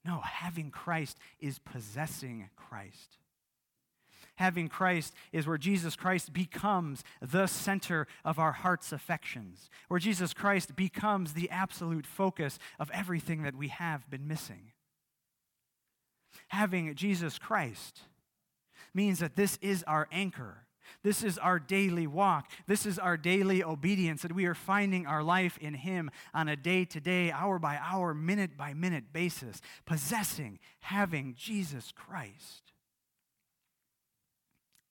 No, 0.06 0.20
having 0.20 0.70
Christ 0.70 1.18
is 1.40 1.58
possessing 1.58 2.50
Christ 2.56 3.18
having 4.36 4.68
Christ 4.68 5.14
is 5.32 5.48
where 5.48 5.58
Jesus 5.58 5.96
Christ 5.96 6.34
becomes 6.34 7.04
the 7.22 7.48
center 7.48 8.08
of 8.24 8.40
our 8.40 8.52
heart's 8.52 8.92
affections, 8.92 9.70
where 9.88 10.00
Jesus 10.00 10.34
Christ 10.34 10.76
becomes 10.76 11.34
the 11.34 11.50
absolute 11.50 12.06
focus 12.06 12.60
of 12.80 12.92
everything 12.94 13.44
that 13.44 13.56
we 13.56 13.70
have 13.70 14.10
been 14.10 14.28
missing. 14.28 14.72
Having 16.50 16.96
Jesus 16.96 17.40
Christ 17.40 18.02
means 18.94 19.20
that 19.20 19.36
this 19.36 19.58
is 19.62 19.84
our 19.84 20.08
anchor. 20.12 20.66
This 21.04 21.24
is 21.24 21.38
our 21.38 21.60
daily 21.60 22.08
walk. 22.08 22.50
This 22.68 22.86
is 22.86 23.00
our 23.00 23.18
daily 23.18 23.64
obedience, 23.64 24.22
that 24.22 24.36
we 24.36 24.46
are 24.46 24.54
finding 24.54 25.08
our 25.08 25.24
life 25.24 25.58
in 25.60 25.74
Him 25.74 26.12
on 26.34 26.48
a 26.48 26.56
day 26.56 26.86
to 26.86 27.00
day, 27.00 27.32
hour 27.32 27.60
by 27.60 27.80
hour, 27.82 28.14
minute 28.14 28.58
by 28.58 28.74
minute 28.74 29.12
basis, 29.12 29.62
possessing, 29.86 30.60
having 30.82 31.36
Jesus 31.38 31.92
Christ. 31.96 32.74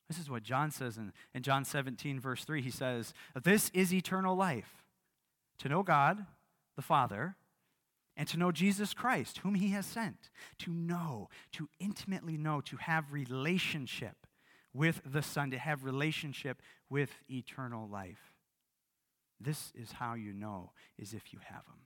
This 0.08 0.18
is 0.18 0.28
what 0.28 0.42
John 0.42 0.70
says 0.70 0.98
in, 0.98 1.12
in 1.34 1.42
John 1.42 1.64
17, 1.64 2.20
verse 2.20 2.44
3. 2.44 2.60
He 2.60 2.70
says, 2.70 3.14
This 3.42 3.70
is 3.72 3.92
eternal 3.92 4.36
life, 4.36 4.84
to 5.58 5.68
know 5.68 5.82
God, 5.82 6.26
the 6.76 6.82
Father, 6.82 7.36
and 8.16 8.28
to 8.28 8.38
know 8.38 8.52
Jesus 8.52 8.94
Christ, 8.94 9.38
whom 9.38 9.54
he 9.54 9.68
has 9.70 9.86
sent. 9.86 10.30
To 10.60 10.70
know, 10.70 11.28
to 11.52 11.68
intimately 11.80 12.36
know, 12.36 12.60
to 12.62 12.76
have 12.76 13.12
relationship 13.12 14.26
with 14.72 15.00
the 15.04 15.22
Son, 15.22 15.50
to 15.50 15.58
have 15.58 15.84
relationship 15.84 16.60
with 16.90 17.10
eternal 17.30 17.88
life. 17.88 18.34
This 19.40 19.72
is 19.74 19.92
how 19.92 20.14
you 20.14 20.32
know, 20.32 20.72
is 20.98 21.14
if 21.14 21.32
you 21.32 21.40
have 21.44 21.64
him. 21.66 21.80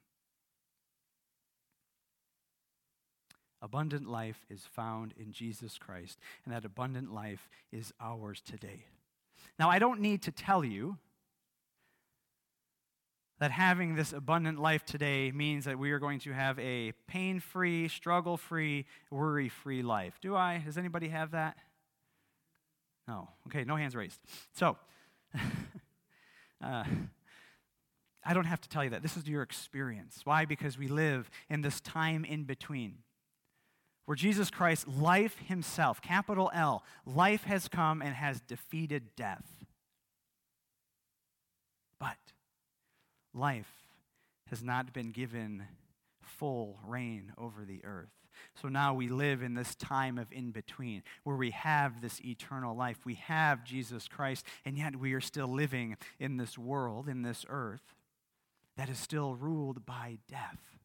Abundant 3.61 4.09
life 4.09 4.47
is 4.49 4.63
found 4.63 5.15
in 5.19 5.33
Jesus 5.33 5.79
Christ, 5.79 6.19
and 6.45 6.55
that 6.55 6.65
abundant 6.65 7.13
life 7.13 7.49
is 7.73 7.93
ours 8.01 8.41
today. 8.41 8.85
Now, 9.59 9.69
I 9.69 9.79
don't 9.79 10.01
need 10.01 10.23
to 10.23 10.31
tell 10.31 10.65
you 10.65 10.99
that 13.41 13.51
having 13.51 13.95
this 13.95 14.13
abundant 14.13 14.59
life 14.59 14.85
today 14.85 15.31
means 15.33 15.65
that 15.65 15.79
we 15.79 15.91
are 15.93 15.99
going 15.99 16.21
to 16.21 16.33
have 16.33 16.59
a 16.59 16.93
pain 17.07 17.41
free, 17.41 17.89
struggle 17.89 18.37
free, 18.37 18.85
worry 19.11 19.49
free 19.49 19.83
life. 19.83 20.19
Do 20.21 20.35
I? 20.37 20.63
Does 20.65 20.79
anybody 20.79 21.09
have 21.09 21.33
that? 21.33 21.57
No. 23.07 23.29
Okay, 23.47 23.65
no 23.65 23.77
hands 23.77 23.97
raised. 23.97 24.21
So, 24.53 24.77
uh, 26.63 26.85
I 28.25 28.35
don't 28.35 28.45
have 28.45 28.61
to 28.61 28.69
tell 28.69 28.85
you 28.85 28.91
that. 28.91 29.03
This 29.03 29.17
is 29.17 29.27
your 29.27 29.43
experience. 29.43 30.21
Why? 30.25 30.45
Because 30.45 30.77
we 30.77 30.89
live 30.89 31.31
in 31.49 31.63
this 31.63 31.81
time 31.81 32.25
in 32.25 32.45
between 32.45 32.99
where 34.09 34.17
Jesus 34.17 34.51
Christ, 34.51 34.89
life 34.89 35.37
himself, 35.49 36.01
capital 36.01 36.51
L, 36.55 36.83
life 37.05 37.45
has 37.45 37.69
come 37.69 38.01
and 38.01 38.15
has 38.15 38.41
defeated 38.41 39.15
death. 39.17 39.45
But 42.01 42.17
life 43.35 43.71
has 44.49 44.63
not 44.63 44.95
been 44.95 45.11
given 45.11 45.65
full 46.23 46.79
reign 46.87 47.35
over 47.37 47.67
the 47.67 47.85
earth. 47.85 48.09
So 48.63 48.69
now 48.69 48.95
we 48.95 49.09
live 49.09 49.43
in 49.43 49.53
this 49.53 49.75
time 49.75 50.17
of 50.17 50.33
in 50.33 50.53
between 50.53 51.03
where 51.25 51.37
we 51.37 51.51
have 51.51 52.01
this 52.01 52.19
eternal 52.25 52.75
life. 52.75 53.05
We 53.05 53.17
have 53.17 53.63
Jesus 53.63 54.09
Christ, 54.09 54.47
and 54.65 54.79
yet 54.79 54.97
we 54.97 55.13
are 55.13 55.21
still 55.21 55.49
living 55.49 55.99
in 56.19 56.39
this 56.39 56.57
world, 56.57 57.11
in 57.11 57.21
this 57.21 57.45
earth, 57.47 57.95
that 58.79 58.89
is 58.89 58.99
still 58.99 59.35
ruled 59.35 59.85
by 59.85 60.17
death. 60.31 60.78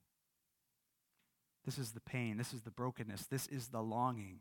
This 1.66 1.78
is 1.78 1.92
the 1.92 2.02
pain. 2.02 2.38
This 2.38 2.54
is 2.54 2.62
the 2.62 2.72
brokenness. 2.72 3.26
This 3.28 3.48
is 3.48 3.68
the 3.70 3.82
longing. 3.82 4.40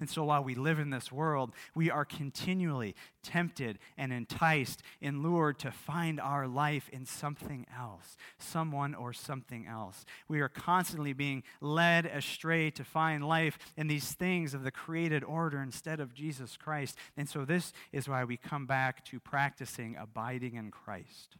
And 0.00 0.08
so 0.08 0.24
while 0.24 0.42
we 0.42 0.54
live 0.54 0.78
in 0.78 0.90
this 0.90 1.12
world, 1.12 1.52
we 1.74 1.90
are 1.90 2.04
continually 2.04 2.94
tempted 3.22 3.78
and 3.96 4.12
enticed 4.12 4.82
and 5.00 5.22
lured 5.22 5.58
to 5.60 5.70
find 5.70 6.20
our 6.20 6.46
life 6.46 6.88
in 6.92 7.04
something 7.04 7.66
else, 7.76 8.16
someone 8.38 8.94
or 8.94 9.12
something 9.12 9.66
else. 9.66 10.04
We 10.28 10.40
are 10.40 10.48
constantly 10.48 11.12
being 11.12 11.42
led 11.60 12.06
astray 12.06 12.70
to 12.72 12.84
find 12.84 13.26
life 13.26 13.58
in 13.76 13.86
these 13.86 14.12
things 14.12 14.54
of 14.54 14.64
the 14.64 14.70
created 14.70 15.22
order 15.22 15.60
instead 15.60 16.00
of 16.00 16.14
Jesus 16.14 16.56
Christ. 16.56 16.96
And 17.16 17.28
so 17.28 17.44
this 17.44 17.72
is 17.92 18.08
why 18.08 18.24
we 18.24 18.36
come 18.36 18.66
back 18.66 19.04
to 19.06 19.20
practicing 19.20 19.96
abiding 19.96 20.54
in 20.54 20.70
Christ. 20.70 21.36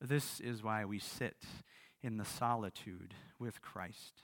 This 0.00 0.40
is 0.40 0.62
why 0.62 0.84
we 0.84 0.98
sit 0.98 1.36
in 2.04 2.18
the 2.18 2.24
solitude 2.24 3.14
with 3.38 3.62
Christ, 3.62 4.22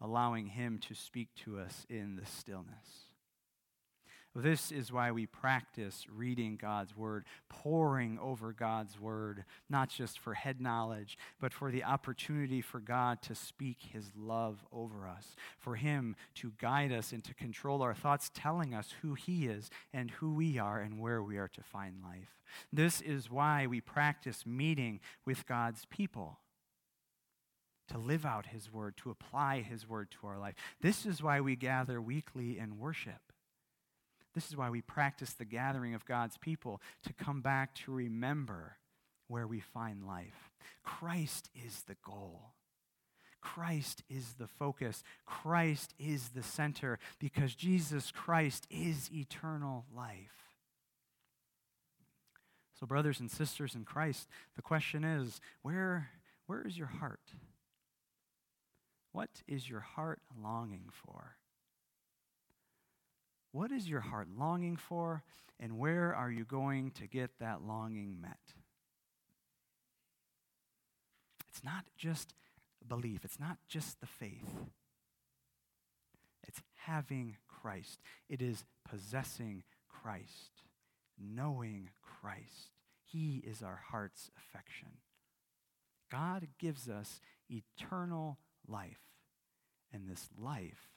allowing 0.00 0.46
Him 0.46 0.78
to 0.88 0.94
speak 0.94 1.28
to 1.44 1.58
us 1.58 1.86
in 1.90 2.16
the 2.16 2.24
stillness. 2.24 3.12
This 4.34 4.72
is 4.72 4.90
why 4.90 5.12
we 5.12 5.26
practice 5.26 6.06
reading 6.10 6.56
God's 6.56 6.96
Word, 6.96 7.26
poring 7.50 8.18
over 8.18 8.54
God's 8.54 8.98
Word, 8.98 9.44
not 9.68 9.90
just 9.90 10.18
for 10.18 10.32
head 10.32 10.58
knowledge, 10.58 11.18
but 11.38 11.52
for 11.52 11.70
the 11.70 11.84
opportunity 11.84 12.62
for 12.62 12.80
God 12.80 13.20
to 13.22 13.34
speak 13.34 13.76
His 13.92 14.10
love 14.16 14.64
over 14.72 15.06
us, 15.06 15.36
for 15.58 15.76
Him 15.76 16.16
to 16.36 16.54
guide 16.58 16.92
us 16.92 17.12
and 17.12 17.22
to 17.24 17.34
control 17.34 17.82
our 17.82 17.92
thoughts, 17.92 18.30
telling 18.32 18.72
us 18.72 18.94
who 19.02 19.12
He 19.12 19.46
is 19.48 19.68
and 19.92 20.10
who 20.12 20.32
we 20.32 20.58
are 20.58 20.80
and 20.80 20.98
where 20.98 21.22
we 21.22 21.36
are 21.36 21.48
to 21.48 21.62
find 21.62 21.96
life. 22.02 22.40
This 22.72 23.02
is 23.02 23.30
why 23.30 23.66
we 23.66 23.82
practice 23.82 24.46
meeting 24.46 25.00
with 25.26 25.46
God's 25.46 25.84
people 25.90 26.38
to 27.88 27.98
live 27.98 28.24
out 28.24 28.46
His 28.46 28.72
Word, 28.72 28.96
to 28.98 29.10
apply 29.10 29.60
His 29.60 29.88
Word 29.88 30.10
to 30.12 30.26
our 30.26 30.38
life. 30.38 30.54
This 30.80 31.06
is 31.06 31.22
why 31.22 31.40
we 31.40 31.56
gather 31.56 32.00
weekly 32.00 32.58
in 32.58 32.78
worship. 32.78 33.32
This 34.34 34.48
is 34.48 34.56
why 34.56 34.70
we 34.70 34.80
practice 34.80 35.34
the 35.34 35.44
gathering 35.44 35.94
of 35.94 36.06
God's 36.06 36.38
people 36.38 36.80
to 37.04 37.12
come 37.12 37.42
back 37.42 37.74
to 37.76 37.92
remember 37.92 38.76
where 39.28 39.46
we 39.46 39.60
find 39.60 40.06
life. 40.06 40.50
Christ 40.82 41.50
is 41.54 41.82
the 41.86 41.96
goal. 42.04 42.52
Christ 43.40 44.04
is 44.08 44.34
the 44.34 44.46
focus. 44.46 45.02
Christ 45.26 45.94
is 45.98 46.30
the 46.30 46.42
center 46.42 46.98
because 47.18 47.54
Jesus 47.54 48.10
Christ 48.10 48.66
is 48.70 49.10
eternal 49.12 49.84
life. 49.94 50.56
So, 52.78 52.86
brothers 52.86 53.20
and 53.20 53.30
sisters 53.30 53.74
in 53.74 53.84
Christ, 53.84 54.28
the 54.56 54.62
question 54.62 55.04
is 55.04 55.40
where, 55.62 56.10
where 56.46 56.66
is 56.66 56.78
your 56.78 56.88
heart? 56.88 57.20
What 59.12 59.42
is 59.46 59.68
your 59.68 59.80
heart 59.80 60.20
longing 60.42 60.88
for? 60.90 61.36
What 63.52 63.70
is 63.70 63.88
your 63.88 64.00
heart 64.00 64.28
longing 64.38 64.76
for, 64.76 65.22
and 65.60 65.78
where 65.78 66.14
are 66.14 66.30
you 66.30 66.44
going 66.44 66.90
to 66.92 67.06
get 67.06 67.38
that 67.38 67.62
longing 67.62 68.18
met? 68.20 68.38
It's 71.50 71.62
not 71.62 71.84
just 71.96 72.32
belief, 72.88 73.24
it's 73.24 73.38
not 73.38 73.58
just 73.68 74.00
the 74.00 74.06
faith. 74.06 74.48
It's 76.48 76.62
having 76.86 77.36
Christ, 77.46 78.00
it 78.30 78.40
is 78.40 78.64
possessing 78.88 79.62
Christ, 79.88 80.62
knowing 81.18 81.90
Christ. 82.02 82.70
He 83.04 83.42
is 83.46 83.62
our 83.62 83.82
heart's 83.90 84.30
affection. 84.38 84.88
God 86.10 86.48
gives 86.58 86.88
us 86.88 87.20
eternal 87.50 88.38
life, 88.68 89.00
and 89.92 90.08
this 90.08 90.28
life 90.38 90.88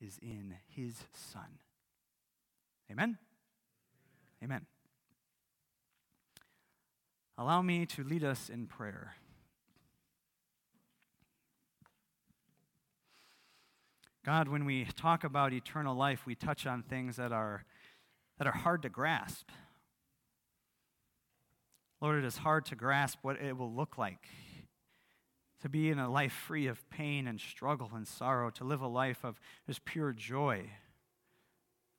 is 0.00 0.18
in 0.20 0.56
His 0.68 1.04
Son. 1.12 1.58
Amen? 2.90 3.18
Amen. 4.42 4.66
Allow 7.38 7.62
me 7.62 7.86
to 7.86 8.04
lead 8.04 8.24
us 8.24 8.48
in 8.48 8.66
prayer. 8.66 9.14
God, 14.24 14.48
when 14.48 14.64
we 14.64 14.84
talk 14.96 15.24
about 15.24 15.52
eternal 15.52 15.96
life, 15.96 16.26
we 16.26 16.34
touch 16.34 16.66
on 16.66 16.82
things 16.82 17.16
that 17.16 17.32
are, 17.32 17.64
that 18.38 18.46
are 18.46 18.52
hard 18.52 18.82
to 18.82 18.88
grasp. 18.88 19.48
Lord, 22.00 22.22
it 22.22 22.26
is 22.26 22.38
hard 22.38 22.66
to 22.66 22.76
grasp 22.76 23.18
what 23.22 23.40
it 23.40 23.56
will 23.56 23.72
look 23.72 23.98
like 23.98 24.28
to 25.62 25.68
be 25.68 25.90
in 25.90 25.98
a 25.98 26.10
life 26.10 26.32
free 26.32 26.66
of 26.66 26.88
pain 26.90 27.26
and 27.26 27.40
struggle 27.40 27.90
and 27.94 28.06
sorrow, 28.06 28.50
to 28.50 28.64
live 28.64 28.80
a 28.80 28.88
life 28.88 29.24
of 29.24 29.40
just 29.66 29.84
pure 29.84 30.12
joy 30.12 30.70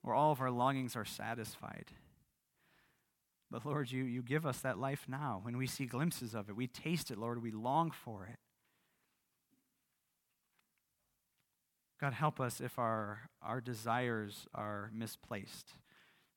where 0.02 0.13
all 0.13 0.32
of 0.34 0.41
our 0.41 0.52
longings 0.52 0.95
are 0.95 1.06
satisfied. 1.06 1.86
But 3.49 3.65
Lord, 3.65 3.91
you, 3.91 4.04
you 4.04 4.21
give 4.21 4.45
us 4.45 4.60
that 4.60 4.78
life 4.78 5.06
now. 5.08 5.39
When 5.43 5.58
we 5.58 5.65
see 5.65 5.86
glimpses 5.86 6.34
of 6.34 6.49
it, 6.49 6.56
we 6.56 6.67
taste 6.67 7.10
it, 7.10 7.17
Lord, 7.17 7.41
we 7.41 7.52
long 7.52 7.91
for 7.91 8.26
it. 8.26 8.39
God, 12.02 12.13
help 12.13 12.41
us 12.41 12.60
if 12.60 12.78
our, 12.78 13.30
our 13.41 13.62
desires 13.62 14.45
are 14.54 14.91
misplaced. 14.93 15.69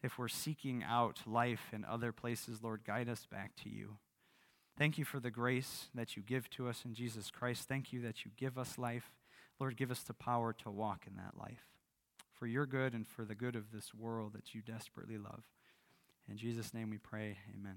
If 0.01 0.17
we're 0.17 0.29
seeking 0.29 0.85
out 0.85 1.23
life 1.27 1.71
in 1.73 1.85
other 1.85 2.13
places, 2.13 2.63
Lord, 2.63 2.85
guide 2.87 3.09
us 3.09 3.27
back 3.29 3.57
to 3.65 3.69
you. 3.69 3.97
Thank 4.79 4.99
you 4.99 5.05
for 5.05 5.21
the 5.21 5.31
grace 5.31 5.87
that 5.95 6.17
you 6.17 6.23
give 6.23 6.51
to 6.51 6.69
us 6.69 6.85
in 6.85 6.95
Jesus 6.95 7.31
Christ. 7.31 7.67
Thank 7.67 7.93
you 7.93 8.03
that 8.03 8.25
you 8.25 8.31
give 8.37 8.59
us 8.59 8.77
life. 8.77 9.11
Lord, 9.59 9.77
give 9.77 9.91
us 9.91 10.01
the 10.01 10.13
power 10.13 10.53
to 10.53 10.71
walk 10.71 11.07
in 11.07 11.17
that 11.17 11.39
life 11.39 11.65
for 12.39 12.47
your 12.47 12.67
good 12.67 12.93
and 12.93 13.07
for 13.07 13.25
the 13.25 13.35
good 13.35 13.57
of 13.57 13.73
this 13.73 13.95
world 13.95 14.35
that 14.35 14.55
you 14.55 14.61
desperately 14.61 15.17
love. 15.17 15.45
In 16.29 16.37
Jesus' 16.37 16.75
name 16.75 16.91
we 16.91 16.99
pray, 16.99 17.39
amen. 17.55 17.77